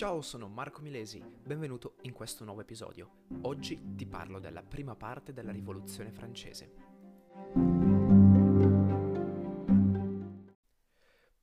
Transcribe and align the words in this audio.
Ciao, 0.00 0.22
sono 0.22 0.48
Marco 0.48 0.80
Milesi, 0.80 1.22
benvenuto 1.22 1.96
in 2.04 2.14
questo 2.14 2.42
nuovo 2.44 2.62
episodio. 2.62 3.26
Oggi 3.42 3.96
ti 3.96 4.06
parlo 4.06 4.38
della 4.38 4.62
prima 4.62 4.96
parte 4.96 5.34
della 5.34 5.52
Rivoluzione 5.52 6.10
francese. 6.10 6.72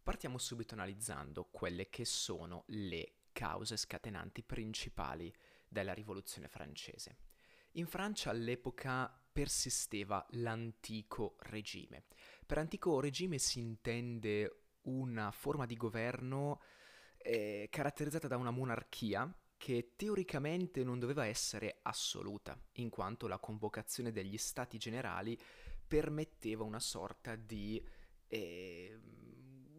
Partiamo 0.02 0.40
subito 0.40 0.74
analizzando 0.74 1.46
quelle 1.52 1.90
che 1.90 2.04
sono 2.04 2.64
le 2.70 3.26
cause 3.32 3.78
scatenanti 3.78 4.42
principali 4.42 5.32
della 5.70 5.94
Rivoluzione 5.94 6.48
francese. 6.48 7.18
In 7.74 7.86
Francia 7.86 8.32
all'epoca 8.32 9.08
persisteva 9.32 10.26
l'antico 10.30 11.36
regime. 11.42 12.06
Per 12.44 12.58
antico 12.58 13.00
regime 13.00 13.38
si 13.38 13.60
intende 13.60 14.64
una 14.86 15.30
forma 15.30 15.68
di 15.68 15.76
governo 15.78 16.60
eh, 16.60 16.86
caratterizzata 17.70 18.28
da 18.28 18.38
una 18.38 18.52
monarchia 18.52 19.32
che 19.58 19.94
teoricamente 19.96 20.84
non 20.84 21.00
doveva 21.00 21.26
essere 21.26 21.80
assoluta, 21.82 22.58
in 22.74 22.90
quanto 22.90 23.28
la 23.28 23.40
convocazione 23.40 24.12
degli 24.12 24.38
stati 24.38 24.78
generali 24.78 25.38
permetteva 25.88 26.64
una 26.64 26.80
sorta 26.80 27.36
di 27.36 27.84
eh, 28.28 29.00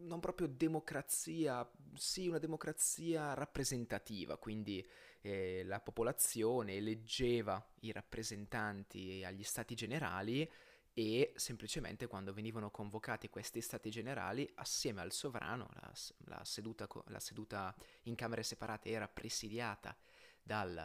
non 0.00 0.20
proprio 0.20 0.48
democrazia, 0.48 1.68
sì 1.94 2.28
una 2.28 2.38
democrazia 2.38 3.34
rappresentativa, 3.34 4.36
quindi 4.36 4.84
eh, 5.20 5.62
la 5.64 5.80
popolazione 5.80 6.74
eleggeva 6.74 7.64
i 7.80 7.92
rappresentanti 7.92 9.22
agli 9.24 9.42
stati 9.42 9.74
generali 9.74 10.50
e 10.98 11.32
semplicemente 11.36 12.08
quando 12.08 12.32
venivano 12.32 12.72
convocati 12.72 13.28
questi 13.28 13.60
stati 13.60 13.88
generali 13.88 14.50
assieme 14.56 15.00
al 15.00 15.12
sovrano, 15.12 15.68
la, 15.74 15.92
la, 16.24 16.44
seduta, 16.44 16.88
la 17.06 17.20
seduta, 17.20 17.72
in 18.04 18.16
camere 18.16 18.42
separate 18.42 18.90
era 18.90 19.06
presidiata 19.06 19.96
dal 20.42 20.76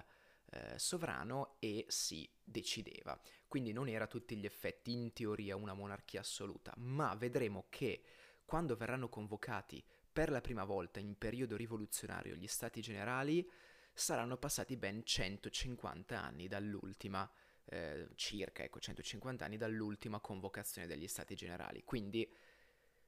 eh, 0.51 0.77
sovrano 0.77 1.55
e 1.57 1.85
si 1.87 2.29
decideva. 2.43 3.19
Quindi 3.47 3.71
non 3.71 3.87
era 3.87 4.03
a 4.03 4.07
tutti 4.07 4.35
gli 4.35 4.45
effetti 4.45 4.91
in 4.91 5.13
teoria 5.13 5.55
una 5.55 5.73
monarchia 5.73 6.19
assoluta, 6.19 6.75
ma 6.77 7.15
vedremo 7.15 7.65
che 7.69 8.03
quando 8.45 8.75
verranno 8.75 9.09
convocati 9.09 9.83
per 10.11 10.29
la 10.29 10.41
prima 10.41 10.63
volta 10.63 10.99
in 10.99 11.17
periodo 11.17 11.55
rivoluzionario 11.55 12.35
gli 12.35 12.45
stati 12.45 12.81
generali, 12.81 13.49
saranno 13.91 14.37
passati 14.37 14.77
ben 14.77 15.03
150 15.03 16.21
anni 16.21 16.47
dall'ultima 16.47 17.27
eh, 17.65 18.09
circa 18.15 18.63
ecco, 18.63 18.79
150 18.79 19.45
anni 19.45 19.57
dall'ultima 19.57 20.19
convocazione 20.19 20.87
degli 20.87 21.07
stati 21.07 21.35
generali. 21.35 21.83
Quindi 21.83 22.31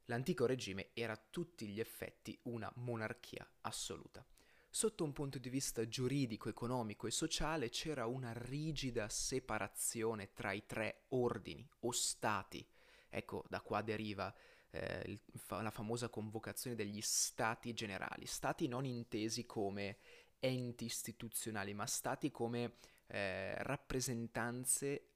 l'antico 0.06 0.46
regime 0.46 0.90
era 0.94 1.12
a 1.12 1.22
tutti 1.30 1.66
gli 1.66 1.80
effetti 1.80 2.38
una 2.44 2.70
monarchia 2.76 3.48
assoluta. 3.62 4.24
Sotto 4.68 5.04
un 5.04 5.12
punto 5.12 5.38
di 5.38 5.48
vista 5.48 5.88
giuridico, 5.88 6.50
economico 6.50 7.06
e 7.06 7.10
sociale 7.10 7.70
c'era 7.70 8.06
una 8.06 8.32
rigida 8.34 9.08
separazione 9.08 10.34
tra 10.34 10.52
i 10.52 10.66
tre 10.66 11.04
ordini 11.08 11.66
o 11.80 11.92
stati. 11.92 12.66
Ecco, 13.08 13.44
da 13.48 13.62
qua 13.62 13.80
deriva 13.80 14.34
eh, 14.70 15.20
la 15.48 15.70
famosa 15.70 16.10
convocazione 16.10 16.76
degli 16.76 17.00
stati 17.00 17.72
generali, 17.72 18.26
stati 18.26 18.68
non 18.68 18.84
intesi 18.84 19.46
come 19.46 19.96
enti 20.38 20.84
istituzionali, 20.84 21.72
ma 21.72 21.86
stati 21.86 22.30
come 22.30 22.76
eh, 23.08 23.54
rappresentanze 23.62 25.08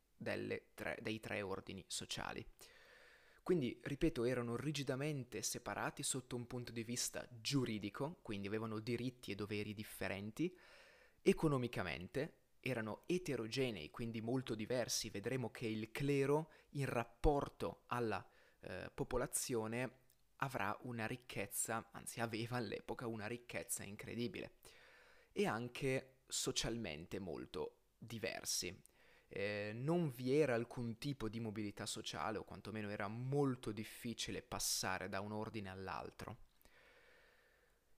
tre, 0.75 0.99
dei 1.01 1.21
tre 1.21 1.43
ordini 1.43 1.85
sociali. 1.87 2.45
Quindi, 3.43 3.81
ripeto, 3.83 4.25
erano 4.25 4.55
rigidamente 4.55 5.43
separati 5.43 6.03
sotto 6.03 6.37
un 6.37 6.47
punto 6.47 6.73
di 6.73 6.85
vista 6.85 7.27
giuridico, 7.41 8.19
quindi 8.23 8.47
avevano 8.47 8.79
diritti 8.79 9.33
e 9.33 9.35
doveri 9.35 9.75
differenti, 9.75 10.57
economicamente 11.23 12.35
erano 12.61 13.03
eterogenei, 13.07 13.91
quindi 13.91 14.21
molto 14.21 14.55
diversi. 14.55 15.09
Vedremo 15.09 15.51
che 15.51 15.67
il 15.67 15.91
clero, 15.91 16.51
in 16.73 16.87
rapporto 16.87 17.85
alla 17.87 18.25
eh, 18.61 18.91
popolazione, 18.95 19.99
avrà 20.37 20.77
una 20.83 21.07
ricchezza, 21.07 21.89
anzi 21.93 22.21
aveva 22.21 22.57
all'epoca 22.57 23.07
una 23.07 23.27
ricchezza 23.27 23.83
incredibile, 23.83 24.53
e 25.33 25.47
anche 25.47 26.19
socialmente 26.27 27.19
molto 27.19 27.80
diversi. 28.01 28.77
Eh, 29.29 29.71
non 29.75 30.11
vi 30.11 30.35
era 30.35 30.55
alcun 30.55 30.99
tipo 30.99 31.29
di 31.29 31.39
mobilità 31.39 31.87
sociale, 31.87 32.39
o 32.39 32.45
quantomeno 32.45 32.91
era 32.91 33.07
molto 33.07 33.71
difficile 33.71 34.43
passare 34.43 35.09
da 35.09 35.21
un 35.21 35.31
ordine 35.31 35.71
all'altro. 35.71 36.49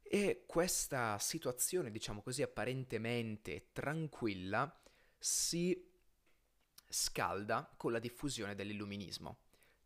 E 0.02 0.44
questa 0.46 1.18
situazione, 1.18 1.90
diciamo 1.90 2.20
così, 2.20 2.42
apparentemente 2.42 3.68
tranquilla, 3.72 4.78
si 5.18 5.90
scalda 6.86 7.72
con 7.78 7.92
la 7.92 7.98
diffusione 7.98 8.54
dell'illuminismo, 8.54 9.38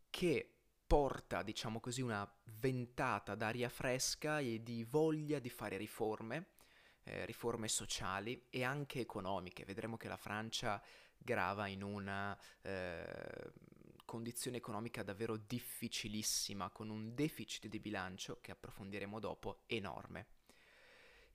che 0.09 0.51
porta, 0.85 1.43
diciamo 1.43 1.79
così, 1.79 2.01
una 2.01 2.29
ventata 2.43 3.35
d'aria 3.35 3.69
fresca 3.69 4.39
e 4.39 4.61
di 4.63 4.83
voglia 4.83 5.39
di 5.39 5.49
fare 5.49 5.77
riforme, 5.77 6.55
eh, 7.07 7.25
riforme 7.25 7.67
sociali 7.67 8.47
e 8.49 8.63
anche 8.63 8.99
economiche. 8.99 9.65
Vedremo 9.65 9.97
che 9.97 10.07
la 10.07 10.17
Francia 10.17 10.81
grava 11.17 11.67
in 11.67 11.81
una 11.81 12.37
eh, 12.61 13.51
condizione 14.05 14.57
economica 14.57 15.03
davvero 15.03 15.37
difficilissima, 15.37 16.69
con 16.69 16.89
un 16.89 17.13
deficit 17.13 17.67
di 17.67 17.79
bilancio, 17.79 18.39
che 18.41 18.51
approfondiremo 18.51 19.19
dopo, 19.19 19.63
enorme. 19.67 20.27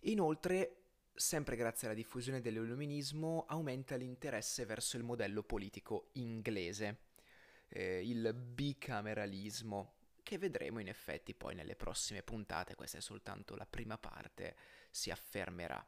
Inoltre, 0.01 0.85
sempre 1.15 1.57
grazie 1.57 1.87
alla 1.87 1.97
diffusione 1.97 2.41
dell'illuminismo, 2.41 3.45
aumenta 3.49 3.97
l'interesse 3.97 4.65
verso 4.65 4.97
il 4.97 5.05
modello 5.05 5.43
politico 5.43 6.11
inglese, 6.13 7.05
eh, 7.69 8.07
il 8.07 8.33
bicameralismo, 8.35 9.95
che 10.23 10.39
vedremo 10.39 10.79
in 10.79 10.89
effetti 10.89 11.35
poi 11.35 11.55
nelle 11.55 11.77
prossime 11.77 12.23
puntate, 12.23 12.75
questa 12.75 12.99
è 12.99 13.01
soltanto 13.01 13.57
la 13.57 13.67
prima 13.67 13.99
parte, 13.99 14.57
si 14.93 15.11
affermerà. 15.11 15.85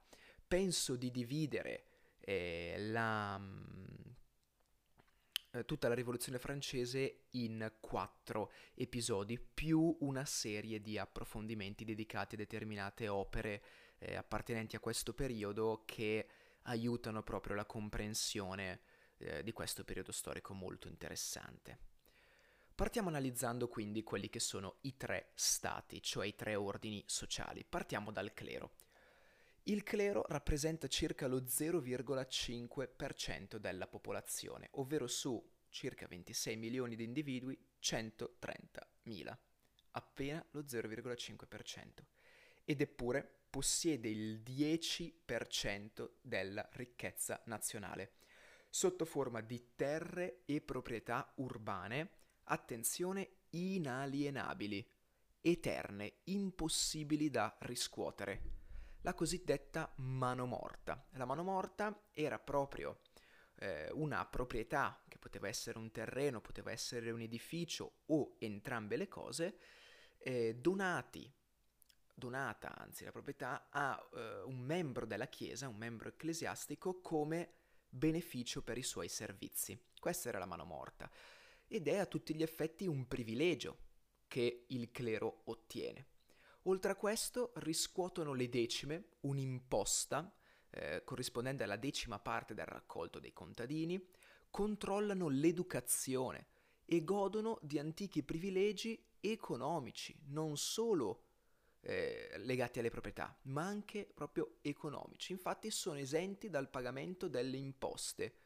Penso 0.46 0.96
di 0.96 1.12
dividere 1.12 1.84
eh, 2.18 2.74
la, 2.78 3.38
mm, 3.38 3.84
eh, 5.52 5.64
tutta 5.64 5.88
la 5.88 5.94
rivoluzione 5.94 6.38
francese 6.38 7.26
in 7.30 7.72
quattro 7.80 8.50
episodi, 8.74 9.38
più 9.38 9.96
una 10.00 10.24
serie 10.24 10.80
di 10.80 10.98
approfondimenti 10.98 11.84
dedicati 11.84 12.34
a 12.34 12.38
determinate 12.38 13.06
opere 13.08 13.62
eh, 13.98 14.16
appartenenti 14.16 14.74
a 14.74 14.80
questo 14.80 15.14
periodo 15.14 15.82
che 15.84 16.26
aiutano 16.62 17.22
proprio 17.22 17.54
la 17.54 17.66
comprensione 17.66 18.80
eh, 19.18 19.42
di 19.42 19.52
questo 19.52 19.84
periodo 19.84 20.12
storico 20.12 20.54
molto 20.54 20.88
interessante. 20.88 21.92
Partiamo 22.74 23.08
analizzando 23.08 23.68
quindi 23.68 24.02
quelli 24.02 24.28
che 24.28 24.40
sono 24.40 24.78
i 24.80 24.96
tre 24.96 25.30
stati, 25.34 26.02
cioè 26.02 26.26
i 26.26 26.34
tre 26.34 26.56
ordini 26.56 27.04
sociali. 27.06 27.64
Partiamo 27.64 28.10
dal 28.10 28.32
clero. 28.32 28.72
Il 29.66 29.82
clero 29.82 30.26
rappresenta 30.28 30.88
circa 30.88 31.26
lo 31.26 31.40
0,5% 31.40 33.56
della 33.56 33.86
popolazione, 33.86 34.68
ovvero 34.72 35.06
su 35.06 35.42
circa 35.70 36.06
26 36.06 36.56
milioni 36.56 36.96
di 36.96 37.04
individui, 37.04 37.58
130.000, 37.80 39.34
appena 39.92 40.44
lo 40.50 40.60
0,5%. 40.60 42.04
Ed 42.62 42.82
eppure 42.82 43.26
possiede 43.48 44.10
il 44.10 44.42
10% 44.42 46.10
della 46.20 46.68
ricchezza 46.72 47.40
nazionale, 47.46 48.16
sotto 48.68 49.06
forma 49.06 49.40
di 49.40 49.70
terre 49.74 50.42
e 50.44 50.60
proprietà 50.60 51.32
urbane 51.36 52.10
attenzione, 52.44 53.36
inalienabili, 53.50 54.86
eterne, 55.40 56.16
impossibili 56.24 57.30
da 57.30 57.56
riscuotere. 57.60 58.53
La 59.04 59.12
cosiddetta 59.12 59.92
mano 59.96 60.46
morta. 60.46 61.06
La 61.12 61.26
mano 61.26 61.42
morta 61.42 62.08
era 62.10 62.38
proprio 62.38 63.00
eh, 63.56 63.90
una 63.92 64.24
proprietà, 64.24 64.98
che 65.06 65.18
poteva 65.18 65.46
essere 65.46 65.76
un 65.76 65.90
terreno, 65.90 66.40
poteva 66.40 66.70
essere 66.70 67.10
un 67.10 67.20
edificio 67.20 67.96
o 68.06 68.36
entrambe 68.38 68.96
le 68.96 69.06
cose, 69.06 69.58
eh, 70.16 70.54
donati 70.54 71.30
donata, 72.14 72.74
anzi 72.78 73.04
la 73.04 73.12
proprietà, 73.12 73.66
a 73.68 74.08
eh, 74.14 74.40
un 74.44 74.60
membro 74.60 75.04
della 75.04 75.26
Chiesa, 75.26 75.68
un 75.68 75.76
membro 75.76 76.08
ecclesiastico, 76.08 77.02
come 77.02 77.56
beneficio 77.86 78.62
per 78.62 78.78
i 78.78 78.82
suoi 78.82 79.10
servizi. 79.10 79.78
Questa 80.00 80.30
era 80.30 80.38
la 80.38 80.46
mano 80.46 80.64
morta 80.64 81.10
ed 81.66 81.88
è 81.88 81.98
a 81.98 82.06
tutti 82.06 82.34
gli 82.34 82.42
effetti 82.42 82.86
un 82.86 83.06
privilegio 83.06 83.80
che 84.28 84.64
il 84.68 84.90
clero 84.90 85.42
ottiene. 85.44 86.12
Oltre 86.66 86.92
a 86.92 86.96
questo 86.96 87.52
riscuotono 87.56 88.32
le 88.32 88.48
decime, 88.48 89.08
un'imposta 89.20 90.32
eh, 90.70 91.02
corrispondente 91.04 91.62
alla 91.62 91.76
decima 91.76 92.18
parte 92.18 92.54
del 92.54 92.64
raccolto 92.64 93.18
dei 93.18 93.32
contadini, 93.32 94.02
controllano 94.50 95.28
l'educazione 95.28 96.46
e 96.86 97.04
godono 97.04 97.58
di 97.60 97.78
antichi 97.78 98.22
privilegi 98.22 99.02
economici, 99.20 100.18
non 100.28 100.56
solo 100.56 101.24
eh, 101.80 102.32
legati 102.38 102.78
alle 102.78 102.90
proprietà, 102.90 103.36
ma 103.42 103.64
anche 103.64 104.06
proprio 104.06 104.56
economici. 104.62 105.32
Infatti 105.32 105.70
sono 105.70 105.98
esenti 105.98 106.48
dal 106.48 106.70
pagamento 106.70 107.28
delle 107.28 107.58
imposte, 107.58 108.36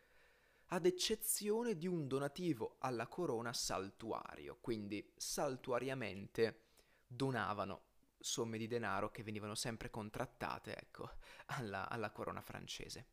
ad 0.71 0.87
eccezione 0.87 1.77
di 1.77 1.87
un 1.87 2.09
donativo 2.09 2.77
alla 2.81 3.07
corona 3.07 3.53
saltuario, 3.53 4.59
quindi 4.61 5.13
saltuariamente 5.17 6.65
donavano 7.07 7.88
somme 8.21 8.59
di 8.59 8.67
denaro 8.67 9.11
che 9.11 9.23
venivano 9.23 9.55
sempre 9.55 9.91
contrattate 9.91 10.77
ecco, 10.77 11.11
alla, 11.59 11.89
alla 11.89 12.11
corona 12.11 12.41
francese. 12.41 13.07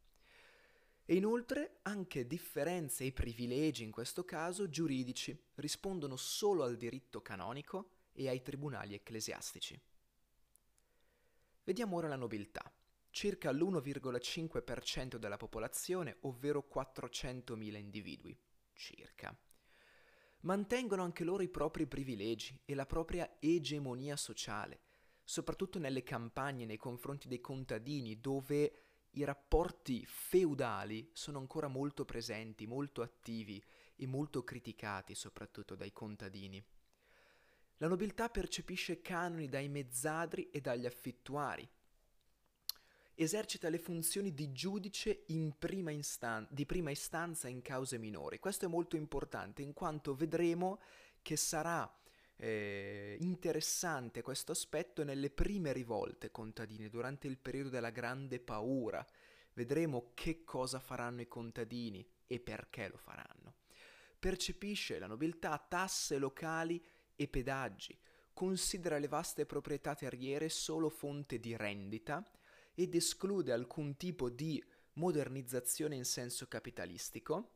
E 1.06 1.16
inoltre 1.16 1.80
anche 1.84 2.26
differenze 2.26 3.06
e 3.06 3.12
privilegi, 3.12 3.84
in 3.84 3.92
questo 3.92 4.26
caso 4.26 4.70
giuridici, 4.70 5.40
rispondono 5.56 6.16
solo 6.16 6.64
al 6.64 6.78
diritto 6.78 7.22
canonico 7.22 7.92
e 8.12 8.28
ai 8.28 8.42
tribunali 8.42 8.96
ecclesiastici. 8.96 9.80
Vediamo 11.64 11.98
ora 11.98 12.08
la 12.08 12.16
nobiltà, 12.16 12.72
circa 13.12 13.52
l'1,5% 13.52 15.18
della 15.18 15.38
popolazione, 15.38 16.18
ovvero 16.22 16.68
400.000 16.72 17.76
individui, 17.78 18.38
circa. 18.74 19.36
Mantengono 20.42 21.04
anche 21.04 21.24
loro 21.24 21.42
i 21.42 21.50
propri 21.50 21.88
privilegi 21.88 22.60
e 22.66 22.76
la 22.76 22.86
propria 22.86 23.38
egemonia 23.40 24.16
sociale, 24.16 24.85
soprattutto 25.26 25.80
nelle 25.80 26.04
campagne 26.04 26.66
nei 26.66 26.78
confronti 26.78 27.28
dei 27.28 27.42
contadini, 27.42 28.22
dove 28.22 28.84
i 29.12 29.24
rapporti 29.24 30.06
feudali 30.06 31.10
sono 31.14 31.40
ancora 31.40 31.68
molto 31.68 32.06
presenti, 32.06 32.68
molto 32.68 33.02
attivi 33.02 33.62
e 33.96 34.06
molto 34.06 34.44
criticati 34.44 35.16
soprattutto 35.16 35.76
dai 35.76 35.92
contadini. 35.92 36.64
La 37.78 37.88
nobiltà 37.88 38.30
percepisce 38.30 39.02
canoni 39.02 39.50
dai 39.50 39.68
mezzadri 39.68 40.50
e 40.50 40.62
dagli 40.62 40.86
affittuari. 40.86 41.68
Esercita 43.16 43.70
le 43.70 43.80
funzioni 43.80 44.34
di 44.34 44.52
giudice 44.52 45.24
prima 45.58 45.92
istan- 45.92 46.48
di 46.50 46.66
prima 46.66 46.92
istanza 46.92 47.48
in 47.48 47.62
cause 47.62 47.98
minori. 47.98 48.40
Questo 48.40 48.66
è 48.66 48.68
molto 48.68 48.96
importante 48.96 49.62
in 49.62 49.74
quanto 49.74 50.14
vedremo 50.14 50.80
che 51.22 51.38
sarà 51.38 51.90
eh, 52.38 53.18
interessante 53.22 54.22
questo 54.22 54.52
aspetto 54.52 55.04
nelle 55.04 55.30
prime 55.30 55.72
rivolte 55.72 56.32
contadine, 56.32 56.90
durante 56.90 57.28
il 57.28 57.38
periodo 57.38 57.70
della 57.70 57.92
grande 57.92 58.40
paura. 58.40 59.06
Vedremo 59.54 60.12
che 60.14 60.44
cosa 60.44 60.80
faranno 60.80 61.22
i 61.22 61.28
contadini 61.28 62.06
e 62.28 62.40
perché 62.40 62.90
lo 62.90 62.98
faranno. 62.98 63.56
Percepisce 64.20 65.00
la 65.00 65.08
nobiltà 65.08 65.58
tasse 65.58 66.18
locali 66.18 66.84
e 67.16 67.28
pedaggi, 67.28 67.98
considera 68.34 68.98
le 68.98 69.08
vaste 69.08 69.46
proprietà 69.46 69.96
terriere 69.96 70.50
solo 70.50 70.90
fonte 70.90 71.40
di 71.40 71.56
rendita 71.56 72.24
ed 72.74 72.94
esclude 72.94 73.54
alcun 73.54 73.96
tipo 73.96 74.30
di 74.30 74.62
modernizzazione 74.94 75.96
in 75.96 76.06
senso 76.06 76.48
capitalistico 76.48 77.52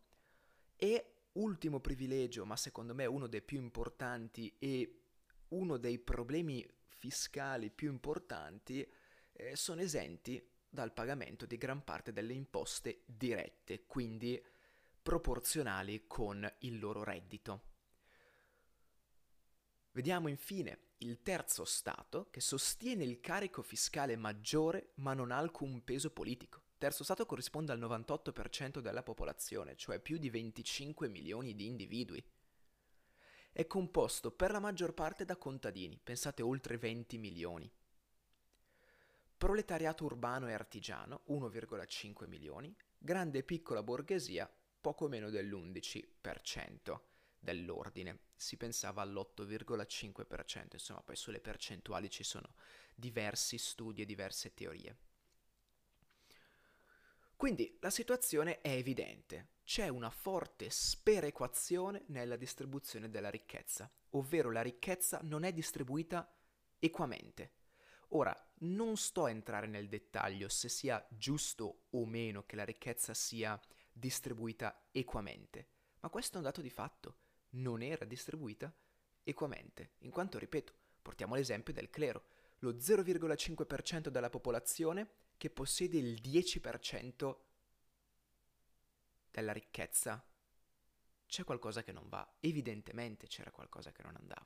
e 0.75 1.18
ultimo 1.39 1.79
privilegio, 1.79 2.45
ma 2.45 2.55
secondo 2.55 2.93
me 2.93 3.05
uno 3.05 3.27
dei 3.27 3.41
più 3.41 3.59
importanti 3.59 4.53
e 4.59 5.01
uno 5.49 5.77
dei 5.77 5.97
problemi 5.97 6.67
fiscali 6.87 7.69
più 7.69 7.89
importanti, 7.89 8.87
eh, 9.33 9.55
sono 9.55 9.81
esenti 9.81 10.41
dal 10.69 10.93
pagamento 10.93 11.45
di 11.45 11.57
gran 11.57 11.83
parte 11.83 12.11
delle 12.11 12.33
imposte 12.33 13.01
dirette, 13.05 13.85
quindi 13.85 14.41
proporzionali 15.01 16.03
con 16.05 16.49
il 16.59 16.77
loro 16.77 17.03
reddito. 17.03 17.63
Vediamo 19.91 20.27
infine 20.27 20.87
il 20.97 21.21
terzo 21.23 21.65
Stato 21.65 22.27
che 22.29 22.41
sostiene 22.41 23.03
il 23.03 23.19
carico 23.19 23.61
fiscale 23.63 24.15
maggiore 24.15 24.91
ma 24.95 25.13
non 25.13 25.31
ha 25.31 25.37
alcun 25.37 25.83
peso 25.83 26.11
politico 26.11 26.67
terzo 26.79 27.03
stato 27.03 27.27
corrisponde 27.27 27.71
al 27.71 27.79
98% 27.79 28.79
della 28.79 29.03
popolazione, 29.03 29.75
cioè 29.75 29.99
più 29.99 30.17
di 30.17 30.31
25 30.31 31.07
milioni 31.07 31.53
di 31.53 31.67
individui. 31.67 32.25
È 33.51 33.67
composto 33.67 34.31
per 34.31 34.51
la 34.51 34.59
maggior 34.59 34.93
parte 34.95 35.25
da 35.25 35.35
contadini, 35.35 35.99
pensate 36.01 36.41
oltre 36.41 36.77
20 36.77 37.17
milioni. 37.19 37.71
Proletariato 39.37 40.05
urbano 40.05 40.49
e 40.49 40.53
artigiano, 40.53 41.21
1,5 41.27 42.27
milioni. 42.27 42.75
Grande 42.97 43.39
e 43.39 43.43
piccola 43.43 43.83
borghesia, 43.83 44.51
poco 44.81 45.07
meno 45.07 45.29
dell'11% 45.29 46.99
dell'ordine. 47.39 48.19
Si 48.35 48.57
pensava 48.57 49.01
all'8,5%, 49.01 50.67
insomma 50.73 51.01
poi 51.01 51.15
sulle 51.15 51.39
percentuali 51.39 52.09
ci 52.09 52.23
sono 52.23 52.53
diversi 52.95 53.57
studi 53.57 54.01
e 54.01 54.05
diverse 54.05 54.53
teorie. 54.53 54.97
Quindi 57.39 57.77
la 57.79 57.89
situazione 57.89 58.59
è 58.59 58.71
evidente, 58.71 59.51
c'è 59.63 59.87
una 59.87 60.09
forte 60.09 60.69
sperequazione 60.69 62.03
nella 62.07 62.35
distribuzione 62.35 63.09
della 63.09 63.29
ricchezza, 63.29 63.89
ovvero 64.09 64.51
la 64.51 64.61
ricchezza 64.61 65.21
non 65.23 65.45
è 65.45 65.53
distribuita 65.53 66.29
equamente. 66.79 67.53
Ora, 68.09 68.35
non 68.55 68.97
sto 68.97 69.23
a 69.23 69.29
entrare 69.29 69.67
nel 69.67 69.87
dettaglio 69.87 70.49
se 70.49 70.67
sia 70.67 71.07
giusto 71.09 71.83
o 71.91 72.05
meno 72.05 72.43
che 72.43 72.57
la 72.57 72.65
ricchezza 72.65 73.13
sia 73.13 73.57
distribuita 73.89 74.87
equamente, 74.91 75.67
ma 76.01 76.09
questo 76.09 76.33
è 76.33 76.37
un 76.39 76.43
dato 76.43 76.59
di 76.59 76.69
fatto, 76.69 77.19
non 77.51 77.81
era 77.81 78.03
distribuita 78.03 78.69
equamente, 79.23 79.91
in 79.99 80.11
quanto, 80.11 80.39
ripeto, 80.39 80.73
portiamo 81.01 81.35
l'esempio 81.35 81.71
del 81.71 81.89
clero, 81.89 82.25
lo 82.57 82.73
0,5% 82.73 84.09
della 84.09 84.29
popolazione 84.29 85.27
che 85.39 85.49
possiede 85.49 85.97
il 85.97 86.19
10% 86.21 87.37
della 89.31 89.53
ricchezza, 89.53 90.21
c'è 91.25 91.45
qualcosa 91.45 91.81
che 91.81 91.93
non 91.93 92.09
va. 92.09 92.35
Evidentemente 92.41 93.27
c'era 93.27 93.49
qualcosa 93.49 93.93
che 93.93 94.03
non 94.03 94.17
andava. 94.17 94.45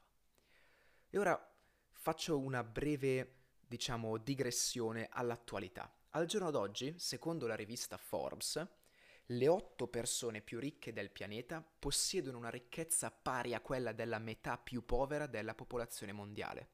E 1.10 1.18
ora 1.18 1.52
faccio 1.94 2.38
una 2.38 2.64
breve, 2.64 3.46
diciamo, 3.60 4.20
digressione 4.20 5.10
all'attualità. 5.10 5.92
Al 6.12 6.28
giorno 6.28 6.52
d'oggi, 6.52 6.94
secondo 7.00 7.48
la 7.48 7.56
rivista 7.56 7.98
Forbes, 7.98 8.64
le 9.28 9.48
otto 9.48 9.88
persone 9.88 10.42
più 10.42 10.60
ricche 10.60 10.94
del 10.94 11.10
pianeta 11.10 11.66
possiedono 11.80 12.38
una 12.38 12.52
ricchezza 12.52 13.10
pari 13.10 13.56
a 13.56 13.62
quella 13.62 13.94
della 13.94 14.20
metà 14.20 14.60
più 14.60 14.86
povera 14.86 15.26
della 15.26 15.56
popolazione 15.56 16.12
mondiale. 16.12 16.70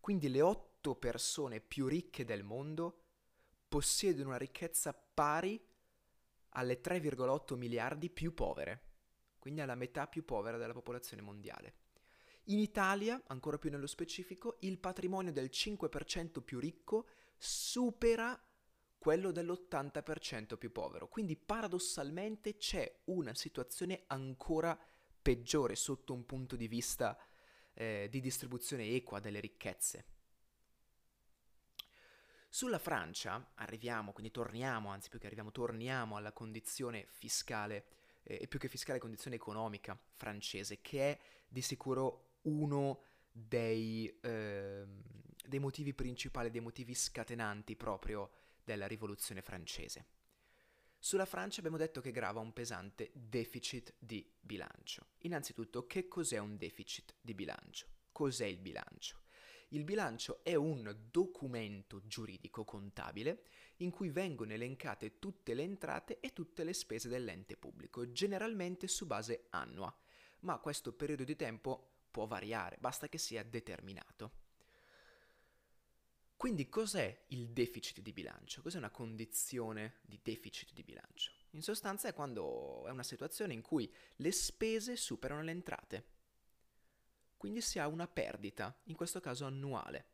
Quindi 0.00 0.30
le 0.30 0.40
otto 0.40 0.94
persone 0.94 1.60
più 1.60 1.86
ricche 1.86 2.24
del 2.24 2.44
mondo 2.44 3.00
possiedono 3.76 4.30
una 4.30 4.38
ricchezza 4.38 4.94
pari 4.94 5.62
alle 6.50 6.80
3,8 6.80 7.56
miliardi 7.56 8.08
più 8.08 8.32
povere, 8.32 8.80
quindi 9.38 9.60
alla 9.60 9.74
metà 9.74 10.06
più 10.06 10.24
povera 10.24 10.56
della 10.56 10.72
popolazione 10.72 11.20
mondiale. 11.20 11.74
In 12.44 12.58
Italia, 12.58 13.22
ancora 13.26 13.58
più 13.58 13.68
nello 13.68 13.86
specifico, 13.86 14.56
il 14.60 14.78
patrimonio 14.78 15.30
del 15.30 15.50
5% 15.52 16.40
più 16.40 16.58
ricco 16.58 17.06
supera 17.36 18.42
quello 18.96 19.30
dell'80% 19.30 20.56
più 20.56 20.72
povero, 20.72 21.08
quindi 21.08 21.36
paradossalmente 21.36 22.56
c'è 22.56 23.00
una 23.04 23.34
situazione 23.34 24.04
ancora 24.06 24.78
peggiore 25.20 25.76
sotto 25.76 26.14
un 26.14 26.24
punto 26.24 26.56
di 26.56 26.66
vista 26.66 27.14
eh, 27.74 28.08
di 28.10 28.22
distribuzione 28.22 28.88
equa 28.94 29.20
delle 29.20 29.40
ricchezze. 29.40 30.15
Sulla 32.56 32.78
Francia 32.78 33.50
arriviamo, 33.56 34.12
quindi 34.12 34.32
torniamo, 34.32 34.88
anzi 34.88 35.10
più 35.10 35.18
che 35.18 35.26
arriviamo, 35.26 35.52
torniamo 35.52 36.16
alla 36.16 36.32
condizione 36.32 37.04
fiscale, 37.10 37.84
eh, 38.22 38.38
e 38.40 38.48
più 38.48 38.58
che 38.58 38.68
fiscale 38.68 38.98
condizione 38.98 39.36
economica 39.36 39.94
francese, 40.14 40.80
che 40.80 41.10
è 41.10 41.18
di 41.46 41.60
sicuro 41.60 42.38
uno 42.44 43.02
dei, 43.30 44.08
eh, 44.22 44.86
dei 45.46 45.58
motivi 45.58 45.92
principali, 45.92 46.48
dei 46.48 46.62
motivi 46.62 46.94
scatenanti 46.94 47.76
proprio 47.76 48.30
della 48.64 48.86
rivoluzione 48.86 49.42
francese. 49.42 50.06
Sulla 50.98 51.26
Francia 51.26 51.58
abbiamo 51.58 51.76
detto 51.76 52.00
che 52.00 52.10
grava 52.10 52.40
un 52.40 52.54
pesante 52.54 53.10
deficit 53.12 53.92
di 53.98 54.26
bilancio. 54.40 55.08
Innanzitutto, 55.18 55.86
che 55.86 56.08
cos'è 56.08 56.38
un 56.38 56.56
deficit 56.56 57.16
di 57.20 57.34
bilancio? 57.34 57.86
Cos'è 58.12 58.46
il 58.46 58.60
bilancio? 58.60 59.24
Il 59.70 59.82
bilancio 59.82 60.44
è 60.44 60.54
un 60.54 60.96
documento 61.10 62.06
giuridico 62.06 62.64
contabile 62.64 63.42
in 63.78 63.90
cui 63.90 64.10
vengono 64.10 64.52
elencate 64.52 65.18
tutte 65.18 65.54
le 65.54 65.62
entrate 65.62 66.20
e 66.20 66.32
tutte 66.32 66.62
le 66.62 66.72
spese 66.72 67.08
dell'ente 67.08 67.56
pubblico, 67.56 68.12
generalmente 68.12 68.86
su 68.86 69.06
base 69.06 69.46
annua, 69.50 69.92
ma 70.40 70.58
questo 70.58 70.92
periodo 70.92 71.24
di 71.24 71.34
tempo 71.34 72.04
può 72.12 72.26
variare, 72.26 72.76
basta 72.78 73.08
che 73.08 73.18
sia 73.18 73.42
determinato. 73.42 74.44
Quindi 76.36 76.68
cos'è 76.68 77.24
il 77.28 77.48
deficit 77.48 78.00
di 78.00 78.12
bilancio? 78.12 78.62
Cos'è 78.62 78.78
una 78.78 78.90
condizione 78.90 79.96
di 80.02 80.20
deficit 80.22 80.72
di 80.74 80.84
bilancio? 80.84 81.32
In 81.50 81.62
sostanza 81.62 82.08
è 82.08 82.14
quando 82.14 82.86
è 82.86 82.90
una 82.90 83.02
situazione 83.02 83.52
in 83.52 83.62
cui 83.62 83.92
le 84.16 84.32
spese 84.32 84.96
superano 84.96 85.42
le 85.42 85.50
entrate 85.50 86.04
quindi 87.36 87.60
si 87.60 87.78
ha 87.78 87.86
una 87.86 88.08
perdita, 88.08 88.76
in 88.84 88.96
questo 88.96 89.20
caso 89.20 89.44
annuale. 89.44 90.06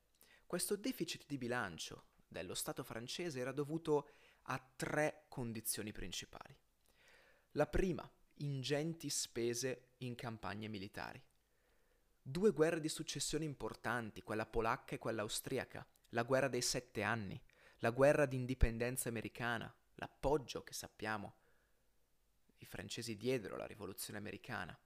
Questo 0.47 0.76
deficit 0.76 1.25
di 1.26 1.38
bilancio 1.38 2.07
dello 2.26 2.55
Stato 2.55 2.83
francese 2.83 3.41
era 3.41 3.52
dovuto 3.52 4.11
a 4.43 4.59
tre 4.76 5.25
condizioni 5.29 5.93
principali. 5.93 6.57
La 7.52 7.67
prima, 7.67 8.11
ingenti 8.37 9.09
spese 9.11 9.93
in 9.99 10.14
campagne 10.14 10.69
militari. 10.69 11.23
Due 12.21 12.52
guerre 12.52 12.81
di 12.81 12.88
successione 12.88 13.45
importanti, 13.45 14.23
quella 14.23 14.47
polacca 14.47 14.95
e 14.95 14.99
quella 14.99 15.23
austriaca, 15.23 15.87
la 16.11 16.23
guerra 16.23 16.49
dei 16.49 16.62
sette 16.62 17.02
anni, 17.02 17.41
la 17.79 17.91
guerra 17.91 18.26
di 18.26 18.37
indipendenza 18.37 19.09
americana, 19.09 19.73
l'appoggio 19.95 20.62
che 20.62 20.73
sappiamo 20.73 21.35
i 22.59 22.64
francesi 22.64 23.17
diedero 23.17 23.57
alla 23.57 23.67
rivoluzione 23.67 24.19
americana. 24.19 24.79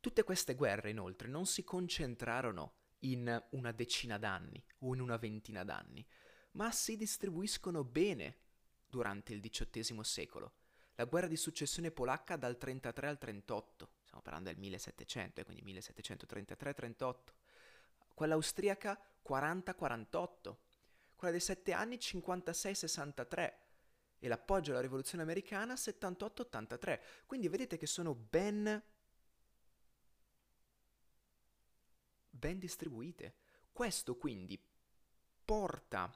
Tutte 0.00 0.24
queste 0.24 0.54
guerre, 0.54 0.88
inoltre, 0.88 1.28
non 1.28 1.44
si 1.44 1.62
concentrarono 1.62 2.74
in 3.00 3.42
una 3.50 3.72
decina 3.72 4.16
d'anni 4.16 4.62
o 4.78 4.94
in 4.94 5.00
una 5.00 5.18
ventina 5.18 5.62
d'anni, 5.62 6.06
ma 6.52 6.72
si 6.72 6.96
distribuiscono 6.96 7.84
bene 7.84 8.38
durante 8.86 9.34
il 9.34 9.40
XVIII 9.40 10.02
secolo. 10.02 10.54
La 10.94 11.04
guerra 11.04 11.28
di 11.28 11.36
successione 11.36 11.90
polacca 11.90 12.36
dal 12.36 12.56
33 12.56 13.08
al 13.08 13.18
38, 13.18 13.90
stiamo 14.02 14.22
parlando 14.22 14.48
del 14.48 14.58
1700, 14.58 15.44
quindi 15.44 15.62
1733-38. 15.74 17.14
Quella 18.14 18.34
austriaca 18.34 18.98
40-48. 19.26 20.56
Quella 21.14 21.32
dei 21.32 21.40
sette 21.42 21.72
anni 21.72 21.96
56-63 21.96 23.52
e 24.18 24.28
l'appoggio 24.28 24.72
alla 24.72 24.80
rivoluzione 24.80 25.22
americana 25.22 25.74
78-83. 25.74 27.00
Quindi 27.26 27.48
vedete 27.48 27.76
che 27.76 27.86
sono 27.86 28.14
ben 28.14 28.82
ben 32.40 32.58
distribuite. 32.58 33.34
Questo 33.70 34.16
quindi 34.16 34.60
porta 35.44 36.12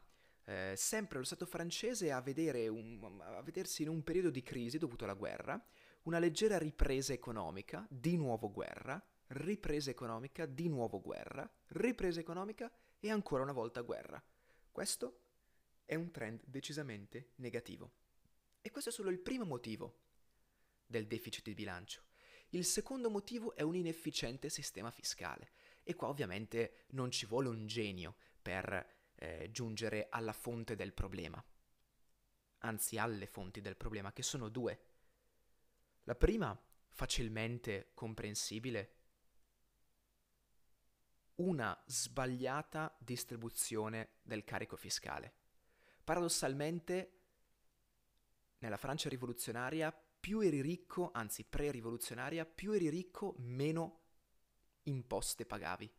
eh, 0.47 0.75
sempre 0.77 1.19
lo 1.19 1.25
Stato 1.25 1.47
francese 1.47 2.11
a, 2.11 2.23
un, 2.27 3.21
a 3.23 3.43
vedersi 3.43 3.83
in 3.83 3.89
un 3.89 4.03
periodo 4.03 4.31
di 4.31 4.43
crisi 4.43 4.79
dovuto 4.79 5.05
alla 5.05 5.15
guerra, 5.15 5.63
una 6.03 6.19
leggera 6.19 6.59
ripresa 6.59 7.13
economica, 7.13 7.87
di 7.89 8.17
nuovo 8.17 8.51
guerra, 8.51 9.03
ripresa 9.29 9.91
economica, 9.91 10.47
di 10.47 10.69
nuovo 10.69 11.01
guerra, 11.01 11.49
ripresa 11.69 12.21
economica 12.21 12.71
e 12.99 13.11
ancora 13.11 13.43
una 13.43 13.53
volta 13.53 13.83
guerra. 13.83 14.23
Questo 14.73 15.21
è 15.85 15.95
un 15.95 16.11
trend 16.11 16.43
decisamente 16.45 17.33
negativo. 17.37 17.93
E 18.61 18.71
questo 18.71 18.91
è 18.91 18.93
solo 18.93 19.11
il 19.11 19.21
primo 19.21 19.45
motivo 19.45 20.01
del 20.87 21.07
deficit 21.07 21.45
di 21.45 21.55
bilancio. 21.55 22.03
Il 22.51 22.65
secondo 22.65 23.11
motivo 23.11 23.55
è 23.57 23.63
un 23.63 23.75
inefficiente 23.75 24.49
sistema 24.49 24.91
fiscale. 24.91 25.51
E 25.85 25.95
qua 25.95 26.09
ovviamente 26.09 26.87
non 26.91 27.11
ci 27.11 27.27
vuole 27.27 27.49
un 27.49 27.67
genio 27.67 28.17
per 28.43 29.13
eh, 29.15 29.49
giungere 29.51 30.09
alla 30.11 30.33
fonte 30.33 30.75
del 30.75 30.93
problema. 30.93 31.43
Anzi, 32.59 32.99
alle 32.99 33.27
fonti 33.27 33.61
del 33.61 33.77
problema, 33.77 34.13
che 34.13 34.23
sono 34.23 34.49
due. 34.49 34.81
La 36.05 36.15
prima, 36.15 36.59
facilmente 36.89 37.91
comprensibile, 37.95 38.97
una 41.37 41.79
sbagliata 41.87 42.97
distribuzione 42.99 44.17
del 44.23 44.45
carico 44.45 44.77
fiscale. 44.77 45.35
Paradossalmente, 46.03 47.21
nella 48.59 48.77
Francia 48.77 49.09
rivoluzionaria, 49.09 49.93
più 49.93 50.41
eri 50.41 50.63
ricco, 50.63 51.11
anzi 51.13 51.45
pre-rivoluzionaria, 51.45 52.47
più 52.47 52.73
eri 52.73 52.89
ricco, 52.89 53.35
meno 53.39 54.04
imposte 54.85 55.45
pagavi. 55.45 55.91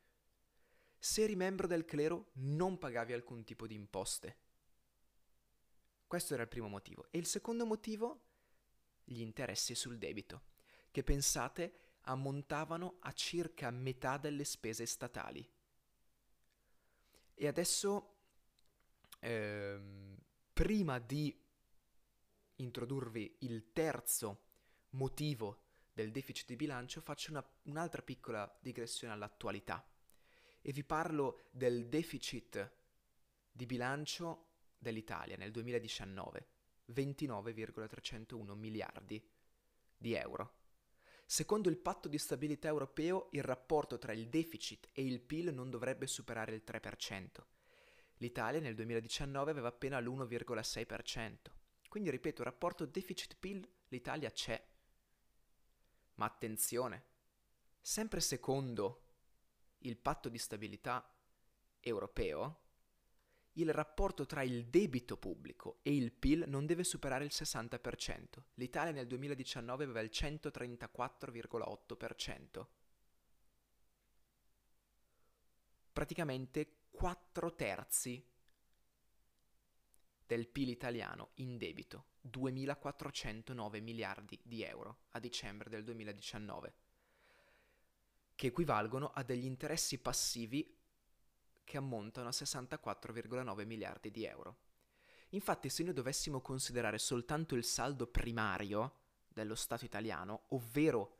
Se 0.97 1.23
eri 1.23 1.35
membro 1.35 1.67
del 1.67 1.85
clero, 1.85 2.29
non 2.33 2.77
pagavi 2.77 3.13
alcun 3.13 3.43
tipo 3.43 3.67
di 3.67 3.75
imposte. 3.75 4.37
Questo 6.07 6.33
era 6.33 6.43
il 6.43 6.49
primo 6.49 6.67
motivo. 6.67 7.07
E 7.11 7.17
il 7.17 7.25
secondo 7.25 7.65
motivo? 7.65 8.21
Gli 9.03 9.21
interessi 9.21 9.75
sul 9.75 9.97
debito, 9.97 10.43
che 10.91 11.03
pensate 11.03 11.97
ammontavano 12.01 12.97
a 13.01 13.11
circa 13.11 13.69
metà 13.69 14.17
delle 14.17 14.43
spese 14.43 14.85
statali. 14.85 15.47
E 17.33 17.47
adesso 17.47 18.15
ehm, 19.19 20.17
prima 20.53 20.99
di 20.99 21.37
introdurvi 22.55 23.37
il 23.39 23.71
terzo 23.73 24.43
motivo 24.91 25.64
del 25.95 26.11
deficit 26.11 26.47
di 26.47 26.57
bilancio, 26.57 26.99
faccio 26.99 27.31
una, 27.31 27.49
un'altra 27.63 28.01
piccola 28.01 28.53
digressione 28.59 29.13
all'attualità 29.13 29.81
e 30.61 30.73
vi 30.73 30.83
parlo 30.83 31.45
del 31.51 31.87
deficit 31.87 32.71
di 33.49 33.65
bilancio 33.65 34.47
dell'Italia 34.77 35.37
nel 35.37 35.51
2019, 35.51 36.47
29,301 36.87 38.55
miliardi 38.55 39.25
di 39.95 40.13
euro. 40.13 40.63
Secondo 41.25 41.69
il 41.69 41.77
patto 41.77 42.09
di 42.09 42.17
stabilità 42.17 42.67
europeo, 42.67 43.29
il 43.31 43.43
rapporto 43.43 43.97
tra 43.97 44.11
il 44.11 44.27
deficit 44.27 44.89
e 44.91 45.05
il 45.05 45.21
PIL 45.21 45.53
non 45.53 45.69
dovrebbe 45.69 46.07
superare 46.07 46.53
il 46.53 46.63
3%. 46.67 47.27
L'Italia 48.17 48.59
nel 48.59 48.75
2019 48.75 49.49
aveva 49.49 49.69
appena 49.69 50.01
l'1,6%. 50.01 51.35
Quindi 51.87 52.09
ripeto, 52.09 52.43
rapporto 52.43 52.85
deficit-PIL, 52.85 53.65
l'Italia 53.87 54.29
c'è. 54.29 54.61
Ma 56.15 56.25
attenzione, 56.25 57.03
sempre 57.81 58.21
secondo 58.21 59.01
il 59.79 59.97
patto 59.97 60.29
di 60.29 60.37
stabilità 60.37 61.13
europeo, 61.79 62.61
il 63.57 63.71
rapporto 63.71 64.25
tra 64.25 64.41
il 64.41 64.65
debito 64.65 65.15
pubblico 65.17 65.79
e 65.81 65.95
il 65.95 66.11
PIL 66.11 66.43
non 66.47 66.65
deve 66.65 66.83
superare 66.83 67.23
il 67.23 67.31
60%. 67.33 68.25
L'Italia 68.55 68.91
nel 68.91 69.07
2019 69.07 69.83
aveva 69.83 70.01
il 70.01 70.09
134,8%. 70.11 72.65
Praticamente 75.93 76.79
4 76.91 77.55
terzi 77.55 78.21
del 80.25 80.47
PIL 80.47 80.69
italiano 80.69 81.29
in 81.35 81.57
debito, 81.57 82.05
2.409 82.29 83.81
miliardi 83.81 84.39
di 84.43 84.63
euro 84.63 85.03
a 85.11 85.19
dicembre 85.19 85.69
del 85.69 85.83
2019, 85.83 86.73
che 88.35 88.47
equivalgono 88.47 89.11
a 89.13 89.23
degli 89.23 89.45
interessi 89.45 89.99
passivi 89.99 90.77
che 91.63 91.77
ammontano 91.77 92.27
a 92.27 92.31
64,9 92.31 93.65
miliardi 93.65 94.11
di 94.11 94.25
euro. 94.25 94.57
Infatti 95.29 95.69
se 95.69 95.83
noi 95.83 95.93
dovessimo 95.93 96.41
considerare 96.41 96.97
soltanto 96.97 97.55
il 97.55 97.63
saldo 97.63 98.07
primario 98.07 98.99
dello 99.27 99.55
Stato 99.55 99.85
italiano, 99.85 100.43
ovvero 100.49 101.17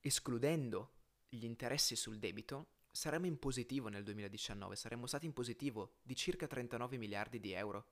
escludendo 0.00 0.92
gli 1.28 1.44
interessi 1.44 1.96
sul 1.96 2.18
debito, 2.18 2.66
saremmo 2.94 3.26
in 3.26 3.40
positivo 3.40 3.88
nel 3.88 4.04
2019, 4.04 4.76
saremmo 4.76 5.06
stati 5.06 5.26
in 5.26 5.32
positivo 5.32 5.96
di 6.02 6.14
circa 6.14 6.46
39 6.46 6.96
miliardi 6.96 7.40
di 7.40 7.50
euro. 7.50 7.86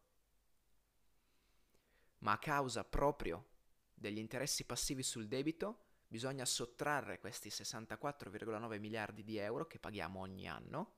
Ma 2.19 2.33
a 2.33 2.39
causa 2.39 2.85
proprio 2.85 3.49
degli 3.93 4.19
interessi 4.19 4.65
passivi 4.65 5.03
sul 5.03 5.27
debito, 5.27 5.87
bisogna 6.07 6.45
sottrarre 6.45 7.19
questi 7.19 7.49
64,9 7.49 8.79
miliardi 8.79 9.25
di 9.25 9.39
euro 9.39 9.67
che 9.67 9.81
paghiamo 9.81 10.21
ogni 10.21 10.47
anno 10.47 10.95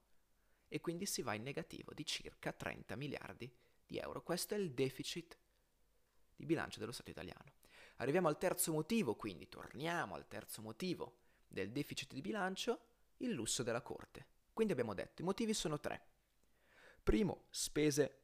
e 0.69 0.83
quindi 0.83 1.07
si 1.07 1.23
va 1.23 1.33
in 1.33 1.43
negativo 1.43 1.95
di 1.95 2.05
circa 2.05 2.53
30 2.53 2.97
miliardi 2.97 3.51
di 3.87 3.97
euro. 3.97 4.23
Questo 4.23 4.53
è 4.53 4.59
il 4.59 4.73
deficit 4.73 5.39
di 6.37 6.45
bilancio 6.45 6.79
dello 6.79 6.93
Stato 6.93 7.11
italiano. 7.11 7.55
Arriviamo 7.97 8.29
al 8.29 8.37
terzo 8.37 8.71
motivo, 8.71 9.15
quindi 9.17 9.49
torniamo 9.49 10.15
al 10.15 10.29
terzo 10.29 10.61
motivo 10.61 11.21
del 11.49 11.73
deficit 11.73 12.13
di 12.13 12.21
bilancio 12.21 12.93
il 13.19 13.31
lusso 13.31 13.63
della 13.63 13.83
corte. 13.83 14.27
Quindi 14.53 14.73
abbiamo 14.73 14.95
detto, 14.95 15.23
i 15.23 15.25
motivi 15.25 15.53
sono 15.53 15.81
tre. 15.81 16.07
Primo, 17.03 17.47
spese 17.51 18.23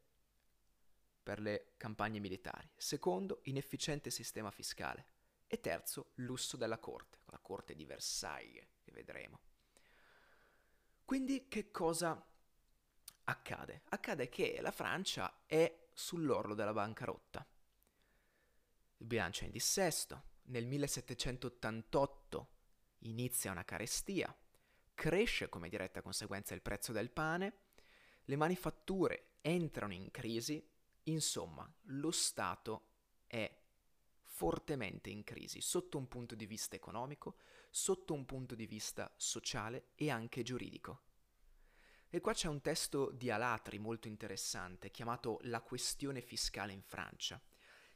per 1.23 1.41
le 1.41 1.75
campagne 1.77 2.19
militari. 2.19 2.69
Secondo, 2.77 3.41
inefficiente 3.45 4.11
sistema 4.11 4.51
fiscale. 4.51 5.19
E 5.47 5.61
terzo, 5.61 6.13
lusso 6.17 6.57
della 6.57 6.79
corte, 6.79 7.19
la 7.27 7.39
corte 7.39 7.75
di 7.75 7.85
Versailles, 7.85 8.67
che 8.83 8.93
vedremo. 8.93 9.41
Quindi 11.05 11.49
che 11.49 11.71
cosa 11.73 12.25
accade? 13.25 13.83
Accade 13.89 14.29
che 14.29 14.59
la 14.61 14.71
Francia 14.71 15.43
è 15.47 15.89
sull'orlo 15.93 16.55
della 16.55 16.73
bancarotta. 16.73 17.45
Il 18.99 19.07
bilancio 19.07 19.43
è 19.43 19.47
in 19.47 19.53
dissesto. 19.53 20.29
Nel 20.45 20.67
1788 20.67 22.49
inizia 23.01 23.51
una 23.51 23.65
carestia 23.65 24.35
cresce 25.01 25.49
come 25.49 25.71
diretta 25.71 26.03
conseguenza 26.03 26.53
il 26.53 26.61
prezzo 26.61 26.93
del 26.93 27.09
pane, 27.09 27.55
le 28.25 28.37
manifatture 28.37 29.37
entrano 29.41 29.95
in 29.95 30.11
crisi, 30.11 30.63
insomma 31.05 31.67
lo 31.85 32.11
Stato 32.11 32.89
è 33.27 33.51
fortemente 34.21 35.09
in 35.09 35.25
crisi 35.25 35.63
sotto 35.63 35.97
un 35.97 36.07
punto 36.07 36.35
di 36.35 36.45
vista 36.45 36.77
economico, 36.77 37.37
sotto 37.71 38.13
un 38.13 38.27
punto 38.27 38.55
di 38.55 38.67
vista 38.67 39.11
sociale 39.17 39.93
e 39.95 40.11
anche 40.11 40.43
giuridico. 40.43 41.01
E 42.11 42.21
qua 42.21 42.35
c'è 42.35 42.49
un 42.49 42.61
testo 42.61 43.11
di 43.11 43.31
Alatri 43.31 43.79
molto 43.79 44.07
interessante 44.07 44.91
chiamato 44.91 45.39
La 45.45 45.63
questione 45.63 46.21
fiscale 46.21 46.75
in 46.75 46.83
Francia, 46.83 47.41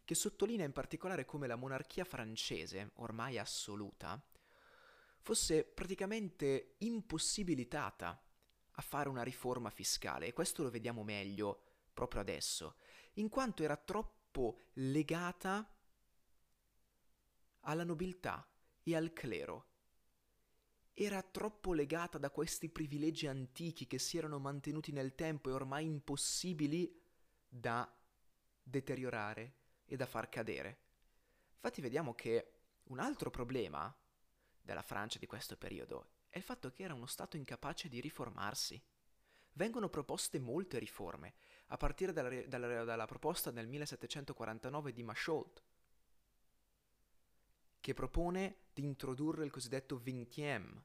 che 0.07 0.15
sottolinea 0.15 0.65
in 0.65 0.73
particolare 0.73 1.27
come 1.27 1.49
la 1.49 1.57
monarchia 1.57 2.07
francese, 2.07 2.93
ormai 2.95 3.37
assoluta, 3.37 4.19
fosse 5.25 5.65
praticamente 5.65 6.75
impossibilitata 6.81 8.23
a 8.73 8.83
fare 8.83 9.09
una 9.09 9.23
riforma 9.23 9.71
fiscale 9.71 10.27
e 10.27 10.35
questo 10.35 10.63
lo 10.63 10.69
vediamo 10.69 11.03
meglio 11.03 11.63
proprio 11.95 12.21
adesso, 12.21 12.77
in 13.15 13.31
quanto 13.31 13.63
era 13.63 13.77
troppo 13.77 14.59
legata 14.75 15.67
alla 17.61 17.85
nobiltà 17.85 18.47
e 18.83 18.95
al 18.95 19.15
clero. 19.15 19.69
Era 20.93 21.23
troppo 21.23 21.73
legata 21.73 22.19
da 22.19 22.31
questi 22.31 22.69
privilegi 22.69 23.27
antichi 23.27 23.87
che 23.87 23.99
si 23.99 24.19
erano 24.19 24.39
mantenuti 24.39 24.93
nel 24.93 25.15
tempo 25.15 25.49
e 25.49 25.53
ormai 25.55 25.87
impossibili 25.87 27.01
da 27.49 27.91
deteriorare 28.63 29.55
e 29.87 29.97
da 29.97 30.05
far 30.05 30.29
cadere. 30.29 30.81
Infatti 31.55 31.81
vediamo 31.81 32.15
che 32.15 32.59
un 32.89 32.99
altro 32.99 33.31
problema 33.31 33.97
della 34.65 34.83
Francia 34.83 35.19
di 35.19 35.27
questo 35.27 35.57
periodo 35.57 36.09
è 36.29 36.39
il 36.39 36.43
fatto 36.43 36.71
che 36.73 36.83
era 36.83 36.95
uno 36.95 37.07
Stato 37.07 37.37
incapace 37.37 37.89
di 37.89 38.01
riformarsi. 38.01 38.83
Vengono 39.53 39.89
proposte 39.89 40.41
molte 40.41 40.81
riforme, 40.81 41.35
a 41.67 41.77
partire 41.77 42.13
dalla, 42.13 42.43
dalla, 42.47 42.83
dalla 42.83 43.07
proposta 43.07 43.53
del 43.53 43.69
1749 43.69 44.93
di 44.93 45.03
Machault, 45.05 45.63
che 47.79 47.95
propone 47.95 48.57
di 48.73 48.83
introdurre 48.83 49.45
il 49.45 49.53
cosiddetto 49.53 49.97
vingtième, 49.99 50.83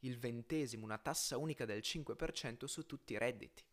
il 0.00 0.18
ventesimo, 0.18 0.84
una 0.84 0.98
tassa 0.98 1.36
unica 1.36 1.64
del 1.64 1.80
5% 1.80 2.64
su 2.64 2.84
tutti 2.86 3.12
i 3.12 3.18
redditi. 3.18 3.64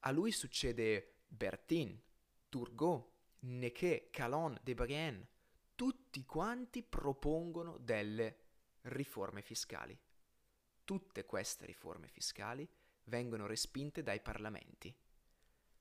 A 0.00 0.10
lui 0.10 0.32
succede 0.32 1.18
Bertin, 1.28 2.00
Turgot, 2.48 3.10
Nequet, 3.40 4.10
Calon, 4.10 4.58
Debrienne, 4.62 5.28
tutti 5.76 6.24
quanti 6.24 6.82
propongono 6.82 7.76
delle 7.78 8.38
riforme 8.82 9.42
fiscali. 9.42 9.96
Tutte 10.84 11.24
queste 11.24 11.66
riforme 11.66 12.08
fiscali 12.08 12.68
vengono 13.04 13.46
respinte 13.46 14.02
dai 14.02 14.20
parlamenti, 14.20 14.92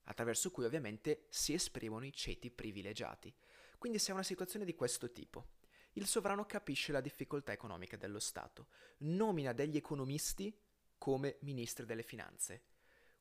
attraverso 0.03 0.51
cui 0.51 0.65
ovviamente 0.65 1.25
si 1.29 1.53
esprimono 1.53 2.05
i 2.05 2.13
ceti 2.13 2.51
privilegiati. 2.51 3.33
Quindi 3.77 3.97
si 3.97 4.11
ha 4.11 4.13
una 4.13 4.23
situazione 4.23 4.65
di 4.65 4.75
questo 4.75 5.11
tipo. 5.11 5.53
Il 5.93 6.05
sovrano 6.05 6.45
capisce 6.45 6.91
la 6.91 7.01
difficoltà 7.01 7.53
economica 7.53 7.95
dello 7.95 8.19
Stato, 8.19 8.67
nomina 8.97 9.53
degli 9.53 9.77
economisti 9.77 10.55
come 10.97 11.37
ministri 11.41 11.85
delle 11.85 12.03
finanze. 12.03 12.63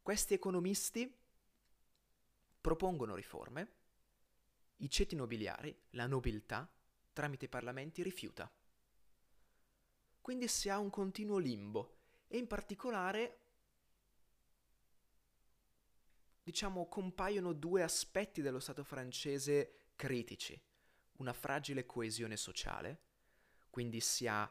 Questi 0.02 0.35
economisti 0.35 1.23
propongono 2.61 3.14
riforme, 3.14 3.83
i 4.85 4.91
ceti 4.91 5.17
nobiliari, 5.17 5.75
la 5.91 6.07
nobiltà, 6.07 6.71
tramite 7.14 7.47
i 7.47 7.49
parlamenti 7.49 8.03
rifiuta. 8.03 8.50
Quindi 10.21 10.47
si 10.47 10.69
ha 10.69 10.79
un 10.79 10.91
continuo 10.91 11.38
limbo 11.38 12.00
e 12.29 12.37
in 12.37 12.47
particolare 12.47 13.38
diciamo 16.43 16.87
compaiono 16.88 17.55
due 17.55 17.83
aspetti 17.83 18.43
dello 18.43 18.61
Stato 18.61 18.85
francese 18.85 19.93
critici. 19.97 20.61
Una 21.17 21.33
fragile 21.33 21.87
coesione 21.87 22.37
sociale, 22.37 23.00
quindi 23.71 24.00
si 24.00 24.26
ha, 24.26 24.50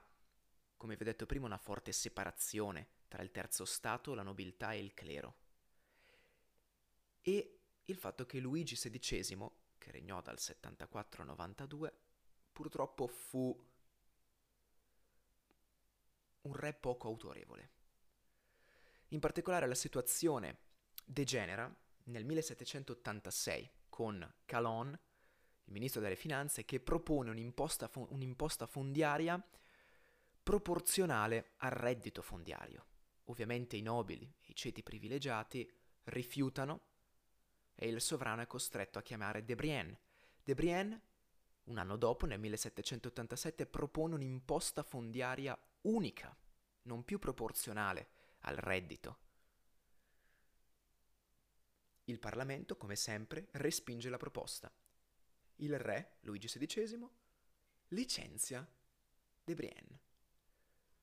come 0.77 0.95
vi 0.95 1.01
ho 1.03 1.05
detto 1.05 1.27
prima, 1.27 1.45
una 1.45 1.57
forte 1.57 1.91
separazione 1.91 2.87
tra 3.07 3.21
il 3.21 3.29
terzo 3.29 3.65
Stato, 3.65 4.15
la 4.15 4.23
nobiltà 4.23 4.73
e 4.73 4.79
il 4.79 4.95
clero. 4.95 5.35
E 7.21 7.59
il 7.85 7.97
fatto 7.97 8.25
che 8.25 8.39
Luigi 8.39 8.75
XVI, 8.75 9.61
che 9.83 9.91
regnò 9.91 10.21
dal 10.21 10.39
74 10.39 11.21
al 11.21 11.27
92, 11.27 11.93
purtroppo 12.53 13.07
fu 13.07 13.71
un 16.41 16.53
re 16.53 16.73
poco 16.73 17.09
autorevole. 17.09 17.69
In 19.09 19.19
particolare 19.19 19.67
la 19.67 19.75
situazione 19.75 20.57
degenera 21.05 21.71
nel 22.05 22.23
1786 22.23 23.69
con 23.89 24.33
Calon, 24.45 24.97
il 25.65 25.73
ministro 25.73 25.99
delle 25.99 26.15
finanze, 26.15 26.63
che 26.63 26.79
propone 26.79 27.29
un'imposta, 27.29 27.87
fo- 27.87 28.07
un'imposta 28.11 28.65
fondiaria 28.65 29.41
proporzionale 30.41 31.51
al 31.57 31.71
reddito 31.71 32.21
fondiario. 32.21 32.85
Ovviamente 33.25 33.75
i 33.75 33.81
nobili 33.81 34.25
e 34.41 34.51
i 34.51 34.55
ceti 34.55 34.81
privilegiati 34.81 35.69
rifiutano 36.05 36.92
e 37.83 37.89
il 37.89 37.99
sovrano 37.99 38.41
è 38.41 38.47
costretto 38.47 38.97
a 38.97 39.01
chiamare 39.01 39.43
De 39.43 39.55
Brienne. 39.55 39.99
De 40.41 40.53
Brienne, 40.53 41.01
un 41.65 41.77
anno 41.77 41.97
dopo, 41.97 42.25
nel 42.25 42.39
1787, 42.39 43.65
propone 43.65 44.13
un'imposta 44.13 44.83
fondiaria 44.83 45.57
unica, 45.81 46.33
non 46.83 47.03
più 47.03 47.19
proporzionale 47.19 48.07
al 48.43 48.55
reddito. 48.55 49.17
Il 52.05 52.19
Parlamento, 52.19 52.77
come 52.77 52.95
sempre, 52.95 53.49
respinge 53.51 54.09
la 54.09 54.15
proposta. 54.15 54.73
Il 55.57 55.77
re, 55.77 56.19
Luigi 56.21 56.47
XVI, 56.47 57.05
licenzia 57.89 58.65
De 59.43 59.53
Brienne. 59.53 59.99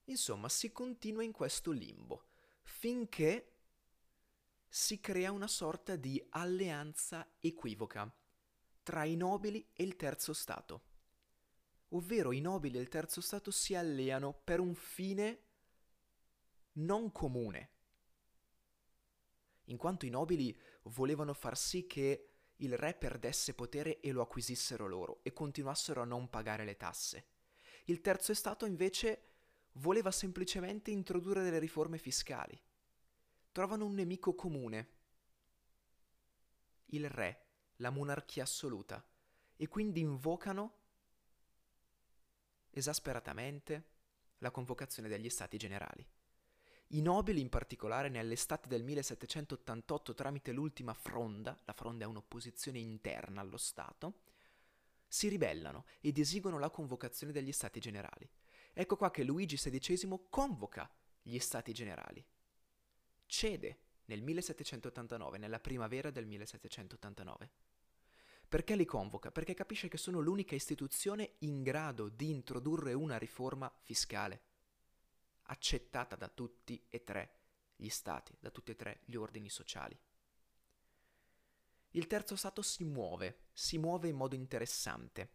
Insomma, 0.05 0.49
si 0.49 0.73
continua 0.73 1.23
in 1.23 1.33
questo 1.33 1.73
limbo 1.73 2.29
finché 2.63 3.50
si 4.73 5.01
crea 5.01 5.33
una 5.33 5.49
sorta 5.49 5.97
di 5.97 6.25
alleanza 6.31 7.29
equivoca 7.41 8.09
tra 8.85 9.03
i 9.05 9.17
nobili 9.17 9.69
e 9.73 9.83
il 9.83 9.97
terzo 9.97 10.33
Stato. 10.33 10.85
Ovvero 11.89 12.31
i 12.31 12.41
nobili 12.41 12.79
e 12.79 12.81
il 12.81 12.89
terzo 12.89 13.21
Stato 13.21 13.51
si 13.51 13.75
alleano 13.75 14.33
per 14.33 14.61
un 14.61 14.77
fine 14.77 15.43
non 16.75 17.11
comune, 17.11 17.71
in 19.65 19.77
quanto 19.77 20.07
i 20.07 20.11
nobili 20.11 20.57
volevano 20.85 21.35
far 21.35 21.59
sì 21.59 21.89
che 21.89 22.27
il 22.57 22.77
re 22.77 22.95
perdesse 22.95 23.55
potere 23.55 23.99
e 24.01 24.13
lo 24.13 24.23
acquisissero 24.23 24.87
loro 24.87 25.19
e 25.25 25.33
continuassero 25.33 26.01
a 26.01 26.05
non 26.05 26.31
pagare 26.31 26.65
le 26.65 26.77
tasse. 26.77 27.27
Il 27.87 28.01
terzo 28.01 28.33
Stato 28.35 28.67
invece 28.67 29.25
voleva 29.75 30.13
semplicemente 30.13 30.93
introdurre 30.93 31.43
delle 31.43 31.59
riforme 31.59 31.99
fiscali. 31.99 32.61
Trovano 33.53 33.85
un 33.85 33.95
nemico 33.95 34.35
comune, 34.35 34.89
il 36.87 37.09
re, 37.09 37.47
la 37.77 37.91
monarchia 37.91 38.45
assoluta, 38.45 39.05
e 39.57 39.69
quindi 39.69 40.01
invocano 40.01 40.79
esasperatamente 42.71 43.89
la 44.39 44.51
convocazione 44.51 45.09
degli 45.09 45.29
stati 45.29 45.57
generali. 45.57 46.07
I 46.93 47.03
nobili, 47.03 47.41
in 47.41 47.49
particolare 47.49 48.09
nell'estate 48.09 48.69
del 48.69 48.83
1788, 48.83 50.15
tramite 50.15 50.53
l'ultima 50.53 50.95
fronda, 50.95 51.59
la 51.65 51.73
fronda 51.73 52.05
è 52.05 52.09
un'opposizione 52.09 52.79
interna 52.79 53.41
allo 53.41 53.57
Stato, 53.57 54.23
si 55.07 55.29
ribellano 55.29 55.85
ed 56.01 56.19
esigono 56.19 56.59
la 56.59 56.71
convocazione 56.71 57.33
degli 57.33 57.53
stati 57.53 57.81
generali. 57.81 58.29
Ecco 58.73 58.97
qua 58.97 59.11
che 59.11 59.25
Luigi 59.25 59.57
XVI 59.57 60.27
convoca 60.31 60.89
gli 61.21 61.39
stati 61.39 61.73
generali. 61.73 62.25
Cede 63.31 63.79
nel 64.07 64.23
1789, 64.23 65.39
nella 65.39 65.61
primavera 65.61 66.11
del 66.11 66.27
1789. 66.27 67.51
Perché 68.49 68.75
li 68.75 68.85
convoca? 68.85 69.31
Perché 69.31 69.55
capisce 69.55 69.87
che 69.87 69.99
sono 69.99 70.19
l'unica 70.19 70.57
istituzione 70.57 71.35
in 71.39 71.63
grado 71.63 72.09
di 72.09 72.29
introdurre 72.29 72.93
una 72.93 73.19
riforma 73.19 73.73
fiscale 73.83 74.43
accettata 75.43 76.17
da 76.17 76.27
tutti 76.27 76.85
e 76.89 77.05
tre 77.05 77.37
gli 77.77 77.89
stati, 77.89 78.37
da 78.41 78.51
tutti 78.51 78.73
e 78.73 78.77
tre 78.77 79.03
gli 79.05 79.15
ordini 79.15 79.49
sociali. 79.49 79.97
Il 81.91 82.09
terzo 82.09 82.35
stato 82.35 82.63
si 82.63 82.83
muove, 82.83 83.45
si 83.53 83.79
muove 83.79 84.09
in 84.09 84.17
modo 84.17 84.35
interessante. 84.35 85.35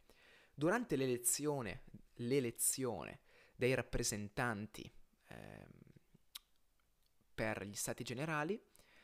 Durante 0.53 0.97
l'elezione, 0.97 1.83
l'elezione 2.15 3.21
dei 3.55 3.73
rappresentanti 3.73 4.91
eh, 5.27 5.84
per 7.45 7.63
gli 7.63 7.75
stati 7.75 8.03
generali, 8.03 8.59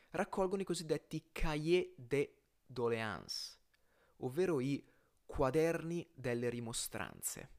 raccolgono 0.09 0.63
i 0.63 0.65
cosiddetti 0.65 1.25
cahiers 1.31 1.93
de 1.95 2.37
doléances, 2.65 3.59
ovvero 4.17 4.59
i 4.59 4.83
quaderni 5.27 6.09
delle 6.15 6.49
rimostranze, 6.49 7.49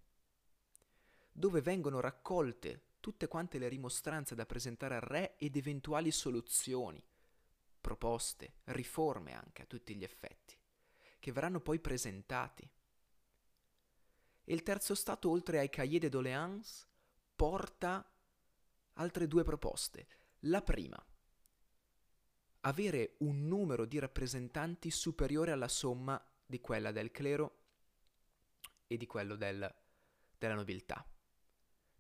dove 1.31 1.61
vengono 1.61 2.01
raccolte 2.01 2.97
tutte 2.99 3.29
quante 3.29 3.59
le 3.59 3.69
rimostranze 3.69 4.35
da 4.35 4.45
presentare 4.45 4.97
al 4.97 5.03
re 5.03 5.37
ed 5.37 5.55
eventuali 5.55 6.11
soluzioni, 6.11 7.01
proposte, 7.81 8.55
riforme 8.65 9.35
anche 9.35 9.63
a 9.63 9.67
tutti 9.67 9.95
gli 9.95 10.03
effetti, 10.03 10.57
che 11.21 11.31
verranno 11.31 11.61
poi 11.61 11.79
presentati. 11.79 12.69
E 14.45 14.53
il 14.53 14.65
terzo 14.65 14.97
stato, 14.97 15.31
oltre 15.31 15.61
ai 15.61 15.71
cahiers 15.71 16.03
de 16.03 16.09
doléances, 16.09 16.89
porta 17.37 18.05
altre 18.95 19.29
due 19.29 19.45
proposte. 19.45 20.07
La 20.47 20.61
prima, 20.63 21.01
avere 22.63 23.15
un 23.19 23.47
numero 23.47 23.85
di 23.85 23.99
rappresentanti 23.99 24.91
superiore 24.91 25.53
alla 25.53 25.69
somma 25.69 26.21
di 26.45 26.61
quella 26.61 26.91
del 26.91 27.13
clero 27.13 27.61
e 28.89 28.97
di 28.97 29.07
quello 29.07 29.37
del, 29.37 29.73
della 30.37 30.55
nobiltà. 30.55 31.07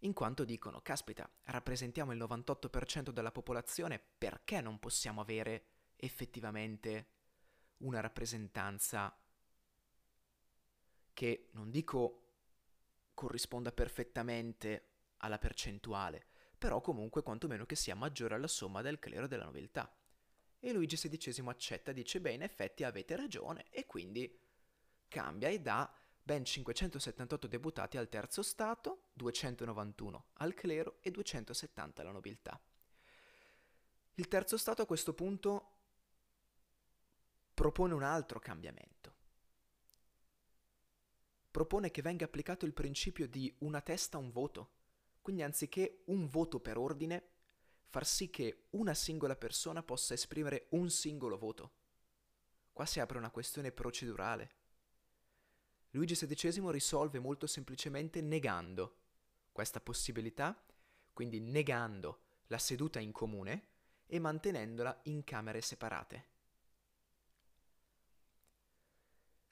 In 0.00 0.12
quanto 0.12 0.44
dicono, 0.44 0.80
caspita, 0.80 1.30
rappresentiamo 1.44 2.12
il 2.12 2.18
98% 2.18 3.10
della 3.10 3.30
popolazione, 3.30 4.00
perché 4.18 4.60
non 4.60 4.80
possiamo 4.80 5.20
avere 5.20 5.66
effettivamente 5.94 7.06
una 7.78 8.00
rappresentanza 8.00 9.16
che, 11.12 11.48
non 11.52 11.70
dico 11.70 12.18
corrisponda 13.14 13.70
perfettamente 13.70 14.88
alla 15.18 15.38
percentuale, 15.38 16.26
però 16.62 16.80
comunque 16.80 17.24
quantomeno 17.24 17.66
che 17.66 17.74
sia 17.74 17.96
maggiore 17.96 18.36
alla 18.36 18.46
somma 18.46 18.82
del 18.82 19.00
clero 19.00 19.24
e 19.24 19.28
della 19.28 19.46
nobiltà. 19.46 19.92
E 20.60 20.72
Luigi 20.72 20.94
XVI 20.94 21.48
accetta, 21.48 21.90
dice 21.90 22.20
beh 22.20 22.34
in 22.34 22.42
effetti 22.42 22.84
avete 22.84 23.16
ragione 23.16 23.64
e 23.68 23.84
quindi 23.84 24.38
cambia 25.08 25.48
e 25.48 25.60
dà 25.60 25.92
ben 26.22 26.44
578 26.44 27.48
deputati 27.48 27.96
al 27.96 28.08
terzo 28.08 28.44
Stato, 28.44 29.08
291 29.14 30.26
al 30.34 30.54
clero 30.54 30.98
e 31.00 31.10
270 31.10 32.00
alla 32.00 32.12
nobiltà. 32.12 32.60
Il 34.14 34.28
terzo 34.28 34.56
Stato 34.56 34.82
a 34.82 34.86
questo 34.86 35.14
punto 35.14 35.70
propone 37.54 37.92
un 37.92 38.04
altro 38.04 38.38
cambiamento. 38.38 39.14
Propone 41.50 41.90
che 41.90 42.02
venga 42.02 42.26
applicato 42.26 42.66
il 42.66 42.72
principio 42.72 43.26
di 43.26 43.52
una 43.58 43.80
testa 43.80 44.16
un 44.16 44.30
voto 44.30 44.80
quindi 45.22 45.42
anziché 45.42 46.02
un 46.06 46.26
voto 46.26 46.60
per 46.60 46.76
ordine, 46.76 47.30
far 47.88 48.04
sì 48.06 48.28
che 48.28 48.66
una 48.70 48.94
singola 48.94 49.36
persona 49.36 49.82
possa 49.82 50.14
esprimere 50.14 50.66
un 50.70 50.90
singolo 50.90 51.38
voto. 51.38 51.72
Qua 52.72 52.84
si 52.84 53.00
apre 53.00 53.18
una 53.18 53.30
questione 53.30 53.70
procedurale. 53.70 54.50
Luigi 55.90 56.14
XVI 56.14 56.70
risolve 56.70 57.18
molto 57.18 57.46
semplicemente 57.46 58.20
negando 58.20 58.96
questa 59.52 59.80
possibilità, 59.80 60.60
quindi 61.12 61.38
negando 61.38 62.20
la 62.46 62.58
seduta 62.58 62.98
in 62.98 63.12
comune 63.12 63.68
e 64.06 64.18
mantenendola 64.18 65.00
in 65.04 65.22
camere 65.22 65.60
separate. 65.60 66.31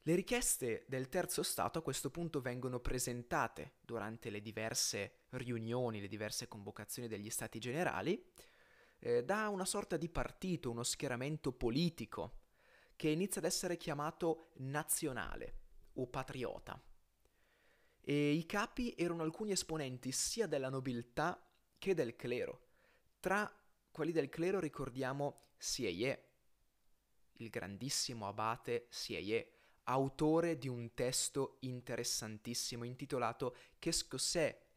Le 0.03 0.15
richieste 0.15 0.87
del 0.89 1.11
terzo 1.11 1.43
Stato 1.43 1.79
a 1.79 1.83
questo 1.83 2.11
punto 2.11 2.41
vengono 2.41 2.81
presentate 2.81 3.75
durante 3.83 4.31
le 4.31 4.41
diverse 4.41 5.27
riunioni, 5.31 6.01
le 6.01 6.09
diverse 6.09 6.49
convocazioni 6.49 7.07
degli 7.07 7.29
Stati 7.29 7.59
generali, 7.59 8.25
eh, 8.99 9.23
da 9.23 9.49
una 9.49 9.67
sorta 9.67 9.99
di 9.99 10.09
partito, 10.09 10.71
uno 10.71 10.85
schieramento 10.85 11.53
politico, 11.53 12.39
che 12.97 13.11
inizia 13.11 13.43
ad 13.43 13.47
essere 13.47 13.77
chiamato 13.77 14.53
nazionale 14.57 15.59
o 15.95 16.07
patriota. 16.07 16.83
E 18.01 18.31
i 18.31 18.47
capi 18.47 18.95
erano 18.97 19.23
alcuni 19.23 19.53
esponenti 19.53 20.13
sia 20.13 20.47
della 20.47 20.71
nobiltà 20.71 21.47
che 21.77 21.93
del 21.93 22.17
clero. 22.17 22.69
Tra 23.21 23.55
quelli 23.91 24.13
del 24.13 24.31
clero 24.31 24.61
ricordiamo 24.61 25.49
Sieye, 25.59 26.29
il 27.33 27.51
grandissimo 27.51 28.27
abate 28.27 28.87
Sieye, 28.89 29.60
autore 29.91 30.57
di 30.57 30.69
un 30.69 30.95
testo 30.95 31.57
interessantissimo 31.61 32.85
intitolato 32.85 33.57
Qu'est-ce 33.79 34.07
que 34.07 34.19
c'est 34.19 34.69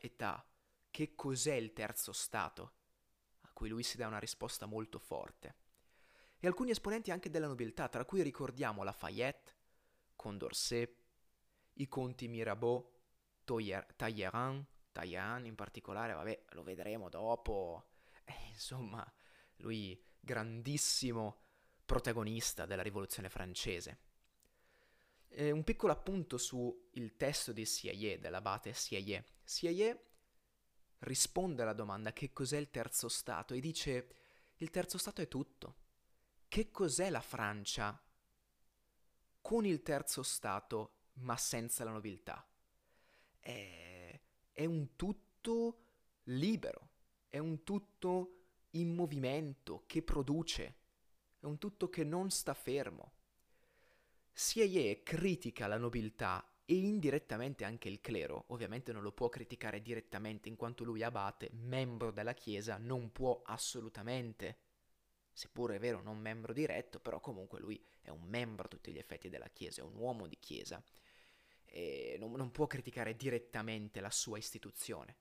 état? 0.00 0.44
Che 0.90 1.14
cos'è 1.14 1.54
il 1.54 1.72
terzo 1.72 2.12
stato? 2.12 2.72
A 3.42 3.50
cui 3.52 3.68
lui 3.68 3.82
si 3.82 3.96
dà 3.96 4.06
una 4.06 4.18
risposta 4.18 4.66
molto 4.66 4.98
forte. 4.98 5.54
E 6.38 6.46
alcuni 6.46 6.70
esponenti 6.70 7.10
anche 7.10 7.30
della 7.30 7.46
nobiltà, 7.46 7.88
tra 7.88 8.04
cui 8.04 8.22
ricordiamo 8.22 8.82
Lafayette, 8.82 9.54
Condorcet, 10.16 10.96
i 11.74 11.88
conti 11.88 12.26
Mirabeau, 12.26 12.90
Talleyrand, 13.44 14.66
Talleyrand 14.90 15.46
in 15.46 15.54
particolare, 15.54 16.12
vabbè, 16.14 16.44
lo 16.50 16.62
vedremo 16.62 17.08
dopo. 17.08 17.90
Eh, 18.24 18.48
insomma, 18.50 19.06
lui 19.58 20.00
grandissimo 20.18 21.38
protagonista 21.84 22.66
della 22.66 22.82
rivoluzione 22.82 23.28
francese. 23.28 24.10
Eh, 25.34 25.50
un 25.50 25.64
piccolo 25.64 25.92
appunto 25.92 26.36
sul 26.36 27.16
testo 27.16 27.52
di 27.52 27.66
CIA, 27.66 28.18
dell'abate 28.18 28.74
CIA. 28.74 29.24
CIA 29.44 29.98
risponde 31.00 31.62
alla 31.62 31.72
domanda 31.72 32.12
che 32.12 32.32
cos'è 32.32 32.58
il 32.58 32.70
terzo 32.70 33.08
Stato 33.08 33.54
e 33.54 33.60
dice 33.60 34.14
il 34.56 34.70
terzo 34.70 34.98
Stato 34.98 35.22
è 35.22 35.28
tutto. 35.28 35.76
Che 36.48 36.70
cos'è 36.70 37.08
la 37.08 37.22
Francia 37.22 37.98
con 39.40 39.64
il 39.64 39.82
terzo 39.82 40.22
Stato 40.22 40.96
ma 41.14 41.36
senza 41.38 41.82
la 41.84 41.92
nobiltà? 41.92 42.46
È, 43.38 44.20
è 44.52 44.64
un 44.66 44.96
tutto 44.96 45.84
libero, 46.24 46.90
è 47.28 47.38
un 47.38 47.64
tutto 47.64 48.42
in 48.72 48.94
movimento, 48.94 49.84
che 49.86 50.02
produce, 50.02 50.76
è 51.40 51.46
un 51.46 51.56
tutto 51.56 51.88
che 51.88 52.04
non 52.04 52.30
sta 52.30 52.52
fermo. 52.52 53.14
CIA 54.34 55.02
critica 55.02 55.66
la 55.66 55.76
nobiltà 55.76 56.46
e 56.64 56.74
indirettamente 56.74 57.64
anche 57.64 57.88
il 57.88 58.00
clero, 58.00 58.44
ovviamente 58.48 58.92
non 58.92 59.02
lo 59.02 59.12
può 59.12 59.28
criticare 59.28 59.82
direttamente 59.82 60.48
in 60.48 60.56
quanto 60.56 60.84
lui 60.84 61.02
abate, 61.02 61.50
membro 61.52 62.10
della 62.10 62.32
Chiesa, 62.32 62.78
non 62.78 63.12
può 63.12 63.42
assolutamente, 63.44 64.58
seppure 65.32 65.76
è 65.76 65.78
vero 65.78 66.02
non 66.02 66.18
membro 66.18 66.52
diretto, 66.52 66.98
però 66.98 67.20
comunque 67.20 67.60
lui 67.60 67.84
è 68.00 68.08
un 68.08 68.22
membro 68.22 68.66
a 68.66 68.68
tutti 68.68 68.90
gli 68.90 68.98
effetti 68.98 69.28
della 69.28 69.48
Chiesa, 69.48 69.82
è 69.82 69.84
un 69.84 69.96
uomo 69.96 70.26
di 70.26 70.38
Chiesa, 70.38 70.82
e 71.64 72.16
non, 72.18 72.32
non 72.32 72.50
può 72.50 72.66
criticare 72.66 73.16
direttamente 73.16 74.00
la 74.00 74.10
sua 74.10 74.38
istituzione, 74.38 75.16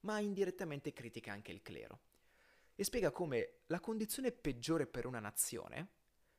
ma 0.00 0.18
indirettamente 0.18 0.92
critica 0.92 1.32
anche 1.32 1.52
il 1.52 1.62
clero. 1.62 2.00
E 2.74 2.84
spiega 2.84 3.10
come 3.10 3.60
la 3.66 3.80
condizione 3.80 4.32
peggiore 4.32 4.86
per 4.86 5.06
una 5.06 5.20
nazione 5.20 5.96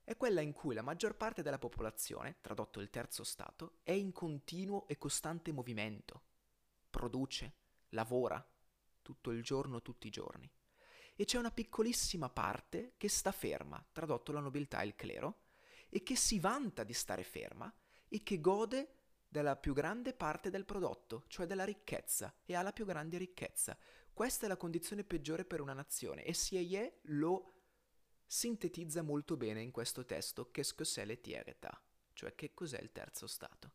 è 0.10 0.17
quella 0.17 0.41
in 0.41 0.54
cui 0.54 0.74
la 0.74 0.82
maggior 0.82 1.15
parte 1.15 1.43
della 1.43 1.60
popolazione, 1.60 2.38
tradotto 2.41 2.80
il 2.80 2.89
terzo 2.89 3.24
stato, 3.24 3.82
è 3.84 3.91
in 3.91 4.12
continuo 4.12 4.88
e 4.88 4.98
costante 4.98 5.52
movimento, 5.52 6.24
produce, 6.89 7.54
lavora, 7.89 8.43
tutto 9.04 9.30
il 9.30 9.43
giorno, 9.43 9.84
tutti 9.84 10.08
i 10.08 10.10
giorni. 10.10 10.52
E 11.13 11.26
c'è 11.26 11.38
una 11.38 11.52
piccolissima 11.52 12.28
parte 12.28 12.93
che 12.98 13.08
sta 13.08 13.32
ferma, 13.32 13.86
tradotto 13.91 14.32
la 14.32 14.39
nobiltà 14.39 14.82
e 14.82 14.88
il 14.88 14.95
clero, 14.95 15.41
e 15.89 16.02
che 16.02 16.15
si 16.15 16.39
vanta 16.39 16.84
di 16.84 16.93
stare 16.93 17.22
ferma 17.22 17.72
e 18.08 18.24
che 18.24 18.41
gode 18.41 18.93
della 19.28 19.58
più 19.58 19.74
grande 19.74 20.15
parte 20.15 20.50
del 20.50 20.65
prodotto, 20.65 21.26
cioè 21.28 21.45
della 21.45 21.65
ricchezza, 21.65 22.34
e 22.45 22.56
ha 22.56 22.63
la 22.63 22.74
più 22.74 22.86
grande 22.86 23.19
ricchezza. 23.19 23.78
Questa 24.12 24.45
è 24.45 24.50
la 24.50 24.58
condizione 24.58 25.04
peggiore 25.04 25.45
per 25.45 25.62
una 25.62 25.74
nazione 25.74 26.24
e 26.24 26.34
Sieye 26.34 27.02
lo 27.04 27.59
sintetizza 28.32 29.02
molto 29.02 29.38
bene 29.38 29.60
in 29.60 29.72
questo 29.72 30.06
testo 30.06 30.52
che 30.52 30.63
cos'è 30.76 31.04
l'etieretà, 31.04 31.82
cioè 32.13 32.36
che 32.36 32.54
cos'è 32.54 32.80
il 32.80 32.92
terzo 32.92 33.26
stato. 33.26 33.72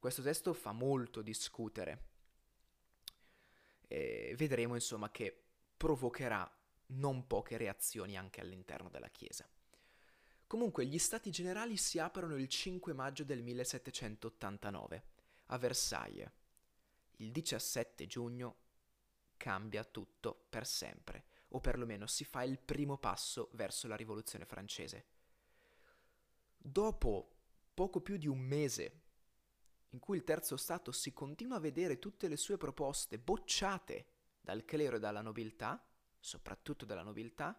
Questo 0.00 0.20
testo 0.20 0.52
fa 0.52 0.72
molto 0.72 1.22
discutere 1.22 2.08
e 3.86 4.34
vedremo 4.36 4.74
insomma 4.74 5.12
che 5.12 5.44
provocherà 5.76 6.52
non 6.86 7.28
poche 7.28 7.56
reazioni 7.56 8.18
anche 8.18 8.40
all'interno 8.40 8.90
della 8.90 9.08
Chiesa. 9.10 9.48
Comunque 10.48 10.86
gli 10.86 10.98
stati 10.98 11.30
generali 11.30 11.76
si 11.76 12.00
aprono 12.00 12.34
il 12.34 12.48
5 12.48 12.92
maggio 12.94 13.22
del 13.22 13.42
1789 13.42 15.04
a 15.46 15.58
Versailles. 15.58 16.30
Il 17.18 17.30
17 17.30 18.08
giugno 18.08 18.56
cambia 19.36 19.84
tutto 19.84 20.46
per 20.50 20.66
sempre 20.66 21.26
o 21.54 21.60
perlomeno 21.60 22.06
si 22.06 22.24
fa 22.24 22.42
il 22.42 22.58
primo 22.58 22.98
passo 22.98 23.48
verso 23.52 23.86
la 23.86 23.96
rivoluzione 23.96 24.44
francese. 24.44 25.06
Dopo 26.56 27.30
poco 27.72 28.00
più 28.00 28.16
di 28.16 28.26
un 28.26 28.38
mese 28.38 29.02
in 29.90 30.00
cui 30.00 30.16
il 30.16 30.24
terzo 30.24 30.56
Stato 30.56 30.90
si 30.90 31.12
continua 31.12 31.56
a 31.56 31.60
vedere 31.60 32.00
tutte 32.00 32.26
le 32.26 32.36
sue 32.36 32.56
proposte 32.56 33.18
bocciate 33.18 34.06
dal 34.40 34.64
clero 34.64 34.96
e 34.96 34.98
dalla 34.98 35.20
nobiltà, 35.20 35.86
soprattutto 36.18 36.84
dalla 36.84 37.04
nobiltà, 37.04 37.56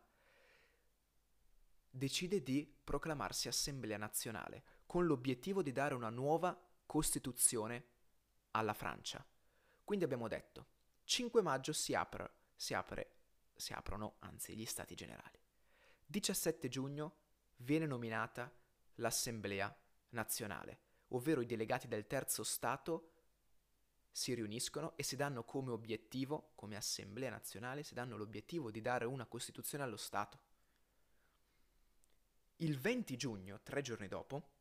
decide 1.90 2.44
di 2.44 2.70
proclamarsi 2.84 3.48
Assemblea 3.48 3.98
nazionale 3.98 4.64
con 4.86 5.06
l'obiettivo 5.06 5.62
di 5.62 5.72
dare 5.72 5.94
una 5.94 6.10
nuova 6.10 6.60
Costituzione 6.86 7.86
alla 8.52 8.74
Francia. 8.74 9.26
Quindi 9.86 10.04
abbiamo 10.04 10.28
detto, 10.28 10.68
5 11.06 11.42
maggio 11.42 11.72
si 11.72 11.94
apre, 11.94 12.34
si 12.56 12.74
apre 12.74 13.15
si 13.56 13.74
aprono 13.74 14.16
anzi 14.20 14.56
gli 14.56 14.66
stati 14.66 14.96
generali. 14.96 15.40
17 16.06 16.68
giugno 16.68 17.16
viene 17.58 17.86
nominata 17.86 18.54
l'Assemblea 18.96 19.76
nazionale, 20.10 20.80
ovvero 21.10 21.42
i 21.42 21.46
delegati 21.46 21.88
del 21.88 22.08
terzo 22.08 22.44
Stato 22.44 23.12
si 24.12 24.34
riuniscono 24.34 24.96
e 24.96 25.04
si 25.04 25.18
danno 25.18 25.44
come 25.44 25.72
obiettivo, 25.72 26.52
come 26.56 26.78
assemblea 26.78 27.30
nazionale, 27.30 27.84
si 27.84 27.94
danno 27.94 28.16
l'obiettivo 28.16 28.72
di 28.72 28.80
dare 28.80 29.04
una 29.04 29.26
Costituzione 29.26 29.84
allo 29.84 29.98
Stato. 29.98 30.40
Il 32.58 32.80
20 32.80 33.18
giugno, 33.18 33.60
tre 33.62 33.82
giorni 33.82 34.08
dopo, 34.08 34.52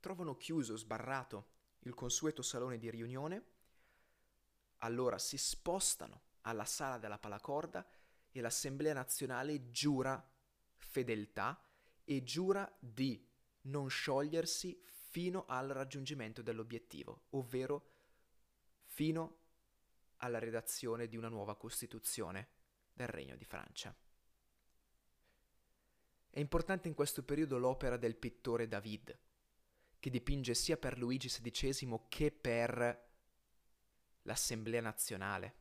trovano 0.00 0.36
chiuso, 0.36 0.76
sbarrato 0.76 1.52
il 1.80 1.94
consueto 1.94 2.42
salone 2.42 2.76
di 2.76 2.90
riunione, 2.90 3.44
allora 4.78 5.18
si 5.18 5.38
spostano 5.38 6.22
alla 6.44 6.64
sala 6.64 6.98
della 6.98 7.18
palacorda 7.18 7.86
e 8.30 8.40
l'Assemblea 8.40 8.94
nazionale 8.94 9.70
giura 9.70 10.22
fedeltà 10.76 11.60
e 12.04 12.22
giura 12.22 12.70
di 12.78 13.26
non 13.62 13.88
sciogliersi 13.88 14.82
fino 15.10 15.44
al 15.46 15.68
raggiungimento 15.68 16.42
dell'obiettivo, 16.42 17.26
ovvero 17.30 17.92
fino 18.84 19.38
alla 20.18 20.38
redazione 20.38 21.06
di 21.06 21.16
una 21.16 21.28
nuova 21.28 21.56
Costituzione 21.56 22.48
del 22.92 23.08
Regno 23.08 23.36
di 23.36 23.44
Francia. 23.44 23.94
È 26.30 26.40
importante 26.40 26.88
in 26.88 26.94
questo 26.94 27.22
periodo 27.22 27.58
l'opera 27.58 27.96
del 27.96 28.16
pittore 28.16 28.66
David, 28.66 29.16
che 30.00 30.10
dipinge 30.10 30.54
sia 30.54 30.76
per 30.76 30.98
Luigi 30.98 31.28
XVI 31.28 32.06
che 32.08 32.32
per 32.32 33.12
l'Assemblea 34.22 34.80
nazionale. 34.80 35.54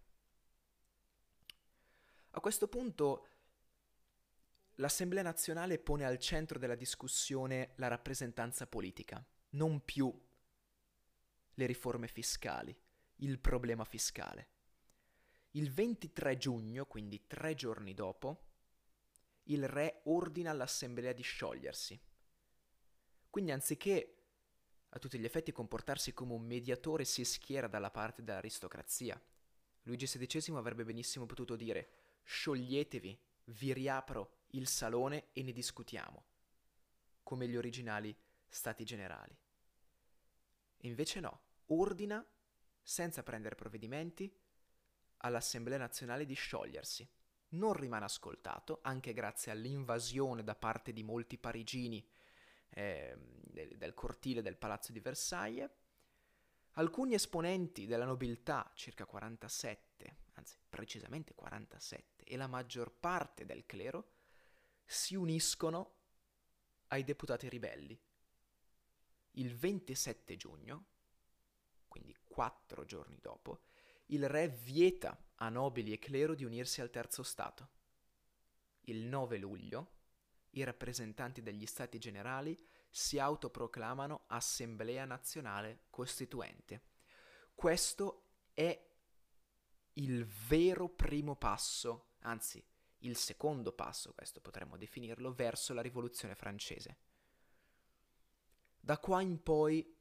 A 2.35 2.39
questo 2.39 2.67
punto 2.67 3.27
l'Assemblea 4.75 5.23
nazionale 5.23 5.79
pone 5.79 6.05
al 6.05 6.17
centro 6.17 6.59
della 6.59 6.75
discussione 6.75 7.73
la 7.75 7.87
rappresentanza 7.87 8.67
politica, 8.67 9.23
non 9.51 9.83
più 9.83 10.11
le 11.55 11.65
riforme 11.65 12.07
fiscali 12.07 12.75
il 13.17 13.39
problema 13.39 13.85
fiscale. 13.85 14.49
Il 15.51 15.71
23 15.71 16.37
giugno, 16.37 16.85
quindi 16.85 17.25
tre 17.27 17.53
giorni 17.53 17.93
dopo, 17.93 18.49
il 19.43 19.67
re 19.67 20.01
ordina 20.05 20.51
all'assemblea 20.51 21.13
di 21.13 21.21
sciogliersi. 21.21 21.99
Quindi 23.29 23.51
anziché 23.51 24.17
a 24.89 24.99
tutti 24.99 25.17
gli 25.17 25.25
effetti 25.25 25.51
comportarsi 25.51 26.13
come 26.13 26.33
un 26.33 26.43
mediatore 26.43 27.05
si 27.05 27.23
schiera 27.23 27.67
dalla 27.67 27.91
parte 27.91 28.23
dell'aristocrazia. 28.23 29.19
Luigi 29.83 30.05
XVI 30.05 30.55
avrebbe 30.55 30.85
benissimo 30.85 31.25
potuto 31.25 31.55
dire 31.55 32.02
scioglietevi, 32.23 33.19
vi 33.45 33.73
riapro 33.73 34.43
il 34.51 34.67
salone 34.67 35.29
e 35.33 35.43
ne 35.43 35.51
discutiamo, 35.51 36.23
come 37.23 37.47
gli 37.47 37.55
originali 37.55 38.15
stati 38.47 38.83
generali. 38.83 39.35
Invece 40.81 41.19
no, 41.19 41.41
ordina 41.67 42.25
senza 42.83 43.23
prendere 43.23 43.55
provvedimenti, 43.55 44.31
all'Assemblea 45.17 45.77
nazionale 45.77 46.25
di 46.25 46.33
sciogliersi. 46.33 47.09
Non 47.49 47.73
rimane 47.73 48.05
ascoltato, 48.05 48.79
anche 48.81 49.13
grazie 49.13 49.51
all'invasione 49.51 50.43
da 50.43 50.55
parte 50.55 50.91
di 50.91 51.03
molti 51.03 51.37
parigini 51.37 52.05
eh, 52.69 53.15
del, 53.17 53.77
del 53.77 53.93
cortile 53.93 54.41
del 54.41 54.57
Palazzo 54.57 54.91
di 54.91 54.99
Versailles. 54.99 55.69
Alcuni 56.73 57.13
esponenti 57.13 57.85
della 57.85 58.05
nobiltà, 58.05 58.69
circa 58.73 59.05
47, 59.05 59.92
anzi 60.33 60.57
precisamente 60.69 61.33
47, 61.33 62.23
e 62.23 62.37
la 62.37 62.47
maggior 62.47 62.91
parte 62.91 63.45
del 63.45 63.65
clero 63.65 64.11
si 64.85 65.15
uniscono 65.15 65.95
ai 66.87 67.03
deputati 67.03 67.49
ribelli. 67.49 67.99
Il 69.31 69.55
27 69.55 70.35
giugno, 70.35 70.85
quindi 71.87 72.15
quattro 72.23 72.85
giorni 72.85 73.19
dopo, 73.19 73.65
il 74.07 74.27
re 74.27 74.47
vieta 74.47 75.31
a 75.35 75.49
nobili 75.49 75.91
e 75.91 75.99
clero 75.99 76.35
di 76.35 76.43
unirsi 76.43 76.81
al 76.81 76.89
terzo 76.89 77.23
Stato. 77.23 77.69
Il 78.81 79.05
9 79.05 79.37
luglio 79.37 80.01
i 80.55 80.63
rappresentanti 80.63 81.41
degli 81.41 81.65
Stati 81.65 81.97
generali 81.97 82.57
si 82.89 83.17
autoproclamano 83.17 84.25
Assemblea 84.27 85.05
nazionale 85.05 85.85
costituente. 85.89 86.81
Questo 87.55 88.27
è 88.53 88.91
il 89.93 90.25
vero 90.25 90.89
primo 90.89 91.35
passo, 91.35 92.13
anzi 92.21 92.63
il 92.99 93.17
secondo 93.17 93.73
passo, 93.73 94.13
questo 94.13 94.39
potremmo 94.39 94.77
definirlo, 94.77 95.33
verso 95.33 95.73
la 95.73 95.81
rivoluzione 95.81 96.35
francese. 96.35 96.97
Da 98.79 98.97
qua 98.97 99.21
in 99.21 99.41
poi 99.41 99.95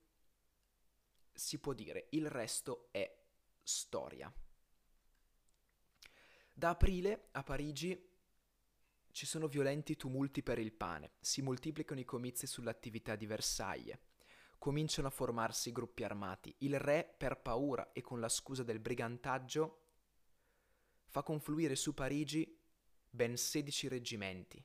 si 1.33 1.59
può 1.59 1.72
dire 1.72 2.07
il 2.11 2.28
resto 2.28 2.88
è 2.90 3.20
storia. 3.62 4.33
Da 6.55 6.70
aprile 6.70 7.28
a 7.33 7.42
Parigi 7.42 8.11
ci 9.11 9.26
sono 9.26 9.46
violenti 9.46 9.96
tumulti 9.96 10.42
per 10.42 10.59
il 10.59 10.72
pane, 10.72 11.12
si 11.20 11.42
moltiplicano 11.42 12.00
i 12.00 12.05
comizi 12.05 12.46
sull'attività 12.46 13.14
di 13.14 13.26
Versailles, 13.26 13.98
cominciano 14.59 15.09
a 15.09 15.11
formarsi 15.11 15.72
gruppi 15.72 16.05
armati. 16.05 16.55
Il 16.59 16.78
re, 16.78 17.14
per 17.16 17.40
paura 17.40 17.92
e 17.92 18.00
con 18.00 18.20
la 18.20 18.28
scusa 18.28 18.62
del 18.62 18.78
brigantaggio, 18.78 19.81
fa 21.12 21.22
confluire 21.22 21.77
su 21.77 21.92
Parigi 21.92 22.59
ben 23.11 23.37
16 23.37 23.88
reggimenti. 23.88 24.64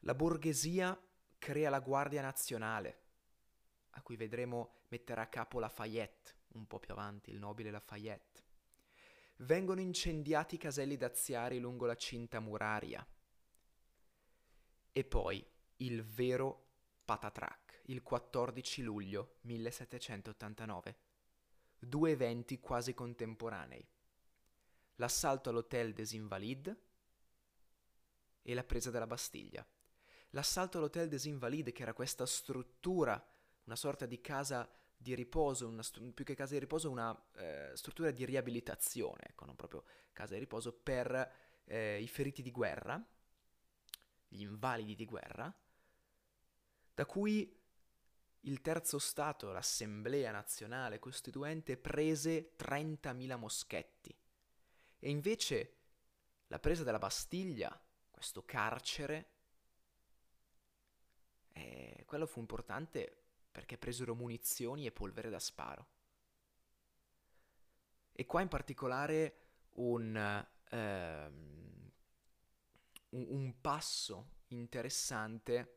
La 0.00 0.14
borghesia 0.14 0.96
crea 1.36 1.68
la 1.68 1.80
Guardia 1.80 2.22
Nazionale, 2.22 3.00
a 3.90 4.02
cui 4.02 4.14
vedremo 4.14 4.84
mettere 4.90 5.20
a 5.20 5.26
capo 5.26 5.58
Lafayette, 5.58 6.36
un 6.52 6.68
po' 6.68 6.78
più 6.78 6.92
avanti, 6.92 7.30
il 7.30 7.40
nobile 7.40 7.72
Lafayette. 7.72 8.44
Vengono 9.38 9.80
incendiati 9.80 10.54
i 10.54 10.58
caselli 10.58 10.96
daziari 10.96 11.58
lungo 11.58 11.86
la 11.86 11.96
cinta 11.96 12.38
muraria. 12.38 13.04
E 14.92 15.04
poi 15.04 15.44
il 15.78 16.04
vero 16.04 16.68
patatrac, 17.04 17.82
il 17.86 18.00
14 18.04 18.82
luglio 18.82 19.38
1789. 19.40 20.96
Due 21.80 22.10
eventi 22.12 22.60
quasi 22.60 22.94
contemporanei. 22.94 23.84
L'assalto 24.96 25.50
all'Hotel 25.50 25.92
des 25.92 26.12
Invalides 26.12 26.76
e 28.42 28.54
la 28.54 28.64
presa 28.64 28.90
della 28.90 29.06
Bastiglia. 29.06 29.66
L'assalto 30.30 30.78
all'Hotel 30.78 31.08
des 31.08 31.24
Invalides, 31.24 31.72
che 31.72 31.82
era 31.82 31.92
questa 31.92 32.26
struttura 32.26 33.22
una 33.64 33.76
sorta 33.76 34.06
di 34.06 34.20
casa 34.20 34.68
di 34.96 35.14
riposo, 35.14 35.82
stru- 35.82 36.12
più 36.12 36.24
che 36.24 36.34
casa 36.34 36.54
di 36.54 36.60
riposo, 36.60 36.90
una 36.90 37.16
eh, 37.34 37.72
struttura 37.74 38.10
di 38.10 38.24
riabilitazione, 38.24 39.24
ecco, 39.28 39.44
non 39.44 39.56
proprio 39.56 39.84
casa 40.12 40.34
di 40.34 40.40
riposo, 40.40 40.72
per 40.72 41.32
eh, 41.64 42.00
i 42.00 42.08
feriti 42.08 42.42
di 42.42 42.50
guerra, 42.50 43.04
gli 44.28 44.40
invalidi 44.40 44.94
di 44.94 45.04
guerra, 45.04 45.52
da 46.94 47.04
cui 47.04 47.60
il 48.40 48.60
terzo 48.60 48.98
Stato, 48.98 49.52
l'Assemblea 49.52 50.30
nazionale 50.30 50.98
costituente, 50.98 51.76
prese 51.76 52.54
30.000 52.56 53.36
moschetti. 53.36 54.16
E 54.98 55.10
invece 55.10 55.76
la 56.48 56.58
presa 56.58 56.84
della 56.84 56.98
Bastiglia, 56.98 57.80
questo 58.10 58.44
carcere, 58.44 59.30
eh, 61.52 62.02
quello 62.06 62.26
fu 62.26 62.40
importante 62.40 63.24
perché 63.50 63.78
presero 63.78 64.14
munizioni 64.14 64.86
e 64.86 64.92
polvere 64.92 65.30
da 65.30 65.38
sparo. 65.38 65.88
E 68.12 68.24
qua 68.26 68.40
in 68.40 68.48
particolare 68.48 69.36
un, 69.72 70.16
ehm, 70.70 71.90
un, 73.10 73.26
un 73.28 73.60
passo 73.60 74.34
interessante 74.48 75.76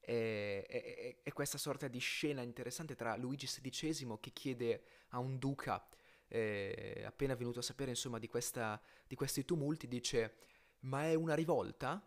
è, 0.00 0.64
è, 0.68 1.22
è, 1.22 1.32
questa 1.32 1.58
sorta 1.58 1.88
di 1.88 1.98
scena 1.98 2.42
interessante 2.42 2.94
tra 2.94 3.16
Luigi 3.16 3.46
XVI 3.46 4.18
che 4.20 4.30
chiede 4.30 4.84
a 5.08 5.18
un 5.18 5.38
duca 5.38 5.84
eh, 6.28 7.02
appena 7.06 7.34
venuto 7.34 7.60
a 7.60 7.62
sapere 7.62 7.90
insomma 7.90 8.18
di, 8.18 8.28
questa, 8.28 8.80
di 9.06 9.14
questi 9.14 9.44
tumulti, 9.44 9.86
dice 9.86 10.34
ma 10.80 11.04
è 11.04 11.14
una 11.14 11.34
rivolta? 11.34 12.04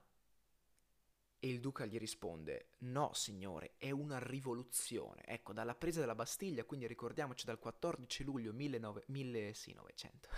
E 1.41 1.47
il 1.47 1.61
duca 1.61 1.85
gli 1.85 1.97
risponde: 1.97 2.71
No, 2.79 3.11
signore, 3.13 3.75
è 3.77 3.91
una 3.91 4.19
rivoluzione. 4.19 5.23
Ecco, 5.25 5.53
dalla 5.53 5.73
presa 5.73 6.01
della 6.01 6.15
Bastiglia, 6.15 6.65
quindi 6.65 6.85
ricordiamoci 6.85 7.45
dal 7.45 7.59
14 7.59 8.23
luglio 8.23 8.51
19, 8.51 9.03
1000, 9.07 9.53
sì, 9.53 9.73
900, 9.73 10.29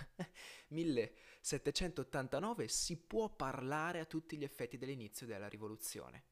1789, 0.68 2.66
si 2.68 2.96
può 2.98 3.28
parlare 3.30 3.98
a 3.98 4.04
tutti 4.04 4.36
gli 4.36 4.44
effetti 4.44 4.78
dell'inizio 4.78 5.26
della 5.26 5.48
rivoluzione. 5.48 6.24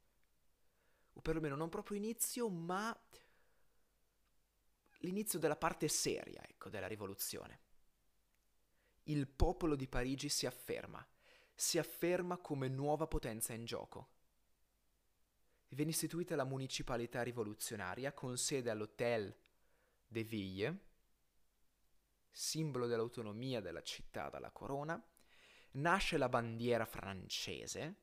O 1.15 1.21
perlomeno 1.21 1.57
non 1.57 1.69
proprio 1.69 1.97
inizio, 1.97 2.49
ma 2.49 2.97
l'inizio 5.01 5.39
della 5.39 5.57
parte 5.57 5.89
seria, 5.89 6.43
ecco, 6.47 6.69
della 6.69 6.87
rivoluzione. 6.87 7.61
Il 9.05 9.27
popolo 9.29 9.77
di 9.77 9.89
Parigi 9.89 10.29
si 10.29 10.47
afferma, 10.47 11.05
si 11.55 11.79
afferma 11.79 12.39
come 12.39 12.69
nuova 12.69 13.07
potenza 13.07 13.53
in 13.53 13.65
gioco 13.65 14.19
venne 15.73 15.91
istituita 15.91 16.35
la 16.35 16.43
municipalità 16.43 17.23
rivoluzionaria 17.23 18.13
con 18.13 18.37
sede 18.37 18.71
all'Hôtel 18.71 19.33
de 20.09 20.23
Ville 20.25 20.81
simbolo 22.31 22.87
dell'autonomia 22.87 23.61
della 23.61 23.83
città 23.83 24.29
dalla 24.29 24.51
corona, 24.51 25.03
nasce 25.73 26.17
la 26.17 26.29
bandiera 26.29 26.85
francese, 26.85 27.97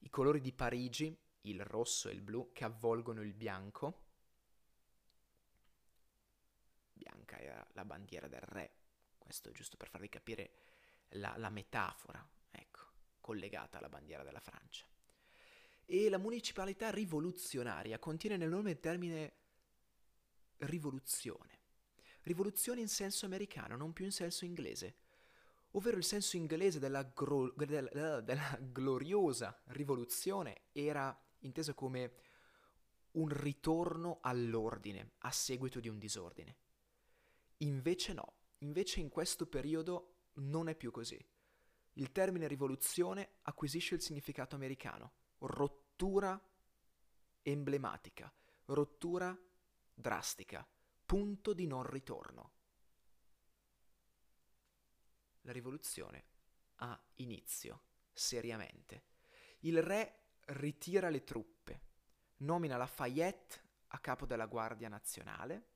i 0.00 0.10
colori 0.10 0.40
di 0.40 0.52
Parigi, 0.52 1.16
il 1.42 1.64
rosso 1.64 2.08
e 2.08 2.12
il 2.12 2.22
blu, 2.22 2.50
che 2.52 2.64
avvolgono 2.64 3.22
il 3.22 3.32
bianco. 3.32 4.08
Bianca 7.30 7.38
era 7.38 7.66
la 7.74 7.84
bandiera 7.84 8.26
del 8.26 8.40
re, 8.40 8.70
questo 9.18 9.52
giusto 9.52 9.76
per 9.76 9.88
farvi 9.88 10.08
capire 10.08 10.50
la, 11.10 11.34
la 11.36 11.50
metafora, 11.50 12.26
ecco, 12.50 12.80
collegata 13.20 13.78
alla 13.78 13.88
bandiera 13.88 14.24
della 14.24 14.40
Francia. 14.40 14.84
E 15.84 16.08
la 16.08 16.18
municipalità 16.18 16.90
rivoluzionaria 16.90 17.98
contiene 17.98 18.36
nel 18.36 18.48
nome 18.48 18.72
il 18.72 18.80
termine 18.80 19.32
rivoluzione. 20.58 21.58
Rivoluzione 22.22 22.80
in 22.80 22.88
senso 22.88 23.26
americano, 23.26 23.76
non 23.76 23.92
più 23.92 24.04
in 24.04 24.12
senso 24.12 24.44
inglese, 24.44 24.94
ovvero 25.72 25.96
il 25.96 26.04
senso 26.04 26.36
inglese 26.36 26.78
della, 26.78 27.02
gro- 27.02 27.52
della, 27.56 28.20
della 28.20 28.58
gloriosa 28.60 29.58
rivoluzione 29.66 30.62
era 30.72 31.16
inteso 31.40 31.74
come 31.74 32.12
un 33.12 33.28
ritorno 33.28 34.18
all'ordine 34.20 35.12
a 35.20 35.32
seguito 35.32 35.80
di 35.80 35.88
un 35.88 35.98
disordine. 35.98 36.56
Invece 37.62 38.12
no, 38.12 38.34
invece 38.58 39.00
in 39.00 39.08
questo 39.08 39.46
periodo 39.46 40.28
non 40.34 40.68
è 40.68 40.74
più 40.74 40.90
così. 40.90 41.22
Il 41.94 42.12
termine 42.12 42.46
rivoluzione 42.46 43.36
acquisisce 43.42 43.94
il 43.94 44.00
significato 44.00 44.54
americano, 44.54 45.12
rottura 45.38 46.40
emblematica, 47.42 48.32
rottura 48.66 49.38
drastica, 49.92 50.66
punto 51.04 51.52
di 51.52 51.66
non 51.66 51.82
ritorno. 51.82 52.52
La 55.42 55.52
rivoluzione 55.52 56.24
ha 56.76 56.98
inizio, 57.16 57.82
seriamente. 58.12 59.04
Il 59.60 59.82
re 59.82 60.32
ritira 60.46 61.10
le 61.10 61.24
truppe, 61.24 61.82
nomina 62.38 62.76
Lafayette 62.76 63.68
a 63.88 63.98
capo 63.98 64.24
della 64.24 64.46
Guardia 64.46 64.88
Nazionale. 64.88 65.68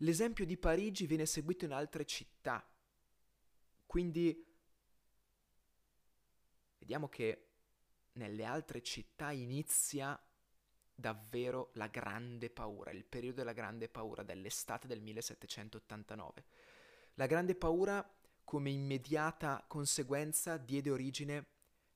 L'esempio 0.00 0.44
di 0.44 0.56
Parigi 0.56 1.06
viene 1.06 1.26
seguito 1.26 1.64
in 1.64 1.72
altre 1.72 2.04
città, 2.04 2.66
quindi 3.86 4.44
vediamo 6.78 7.08
che 7.08 7.48
nelle 8.12 8.44
altre 8.44 8.82
città 8.82 9.30
inizia 9.32 10.20
davvero 10.94 11.70
la 11.74 11.86
grande 11.88 12.50
paura, 12.50 12.90
il 12.90 13.04
periodo 13.04 13.36
della 13.36 13.52
grande 13.52 13.88
paura 13.88 14.22
dell'estate 14.22 14.86
del 14.86 15.00
1789. 15.00 16.44
La 17.14 17.26
grande 17.26 17.54
paura 17.54 18.06
come 18.44 18.70
immediata 18.70 19.64
conseguenza 19.66 20.56
diede 20.56 20.90
origine 20.90 21.46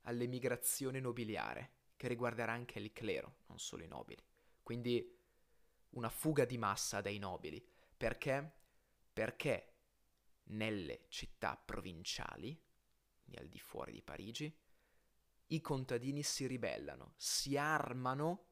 all'emigrazione 0.03 1.01
nobiliare, 1.01 1.71
che 1.97 2.09
riguarderà 2.09 2.53
anche 2.53 2.79
il 2.79 2.93
clero, 2.93 3.37
non 3.47 3.59
solo 3.59 3.83
i 3.83 3.89
nobili. 3.89 4.23
Quindi 4.63 5.17
una 5.91 6.09
fuga 6.09 6.45
di 6.45 6.59
massa 6.59 7.01
dai 7.01 7.19
nobili. 7.19 7.63
Perché? 8.01 8.51
Perché 9.13 9.75
nelle 10.45 11.05
città 11.09 11.55
provinciali, 11.63 12.59
al 13.35 13.47
di 13.47 13.59
fuori 13.59 13.93
di 13.93 14.01
Parigi, 14.01 14.59
i 15.49 15.61
contadini 15.61 16.23
si 16.23 16.47
ribellano, 16.47 17.13
si 17.19 17.59
armano 17.59 18.47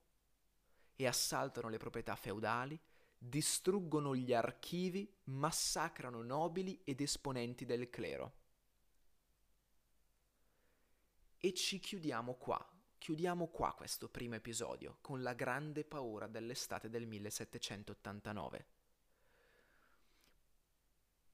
e 0.97 1.07
assaltano 1.07 1.71
le 1.71 1.79
proprietà 1.79 2.15
feudali, 2.15 2.79
distruggono 3.17 4.15
gli 4.15 4.35
archivi, 4.35 5.11
massacrano 5.25 6.23
nobili 6.23 6.83
ed 6.85 7.01
esponenti 7.01 7.65
del 7.65 7.89
clero. 7.89 8.33
E 11.39 11.55
ci 11.55 11.79
chiudiamo 11.79 12.35
qua, 12.35 12.71
chiudiamo 12.99 13.49
qua 13.49 13.73
questo 13.73 14.11
primo 14.11 14.35
episodio 14.35 14.99
con 15.01 15.23
la 15.23 15.33
grande 15.33 15.87
paura 15.87 16.27
dell'estate 16.27 16.91
del 16.91 17.07
1789. 17.07 18.77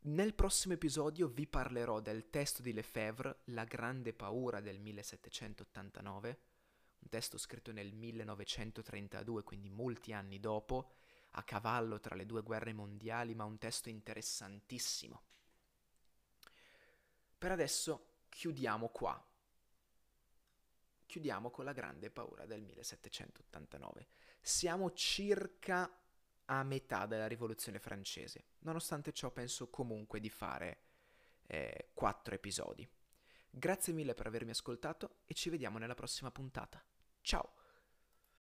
Nel 0.07 0.35
prossimo 0.35 0.75
episodio 0.75 1.29
vi 1.29 1.47
parlerò 1.47 1.99
del 2.01 2.29
testo 2.29 2.61
di 2.61 2.75
Lefebvre, 2.75 3.39
La 3.45 3.65
grande 3.65 4.13
paura 4.13 4.61
del 4.61 4.79
1789, 4.79 6.39
un 6.99 7.09
testo 7.09 7.39
scritto 7.39 7.73
nel 7.73 7.95
1932, 7.95 9.43
quindi 9.45 9.71
molti 9.71 10.13
anni 10.13 10.41
dopo, 10.41 10.91
a 11.31 11.43
cavallo 11.43 12.01
tra 12.01 12.15
le 12.17 12.27
due 12.27 12.43
guerre 12.43 12.75
mondiali, 12.75 13.35
ma 13.35 13.45
un 13.45 13.57
testo 13.57 13.89
interessantissimo. 13.89 15.23
Per 17.39 17.51
adesso 17.51 18.25
chiudiamo 18.29 18.89
qua. 18.89 19.27
Chiudiamo 21.07 21.51
con 21.51 21.65
la 21.65 21.73
grande 21.73 22.11
paura 22.11 22.45
del 22.45 22.61
1789. 22.61 24.07
Siamo 24.43 24.93
circa 24.93 25.91
a 26.47 26.63
metà 26.63 27.07
della 27.07 27.27
rivoluzione 27.27 27.79
francese. 27.79 28.45
Nonostante 28.61 29.13
ciò 29.13 29.31
penso 29.31 29.69
comunque 29.69 30.21
di 30.21 30.31
fare 30.31 30.79
eh, 31.47 31.91
quattro 31.95 32.35
episodi. 32.35 32.89
Grazie 33.51 33.93
mille 33.93 34.15
per 34.15 34.27
avermi 34.27 34.51
ascoltato 34.51 35.21
e 35.27 35.35
ci 35.35 35.51
vediamo 35.51 35.79
nella 35.79 35.95
prossima 35.95 36.31
puntata. 36.31 36.83
Ciao! 37.21 37.64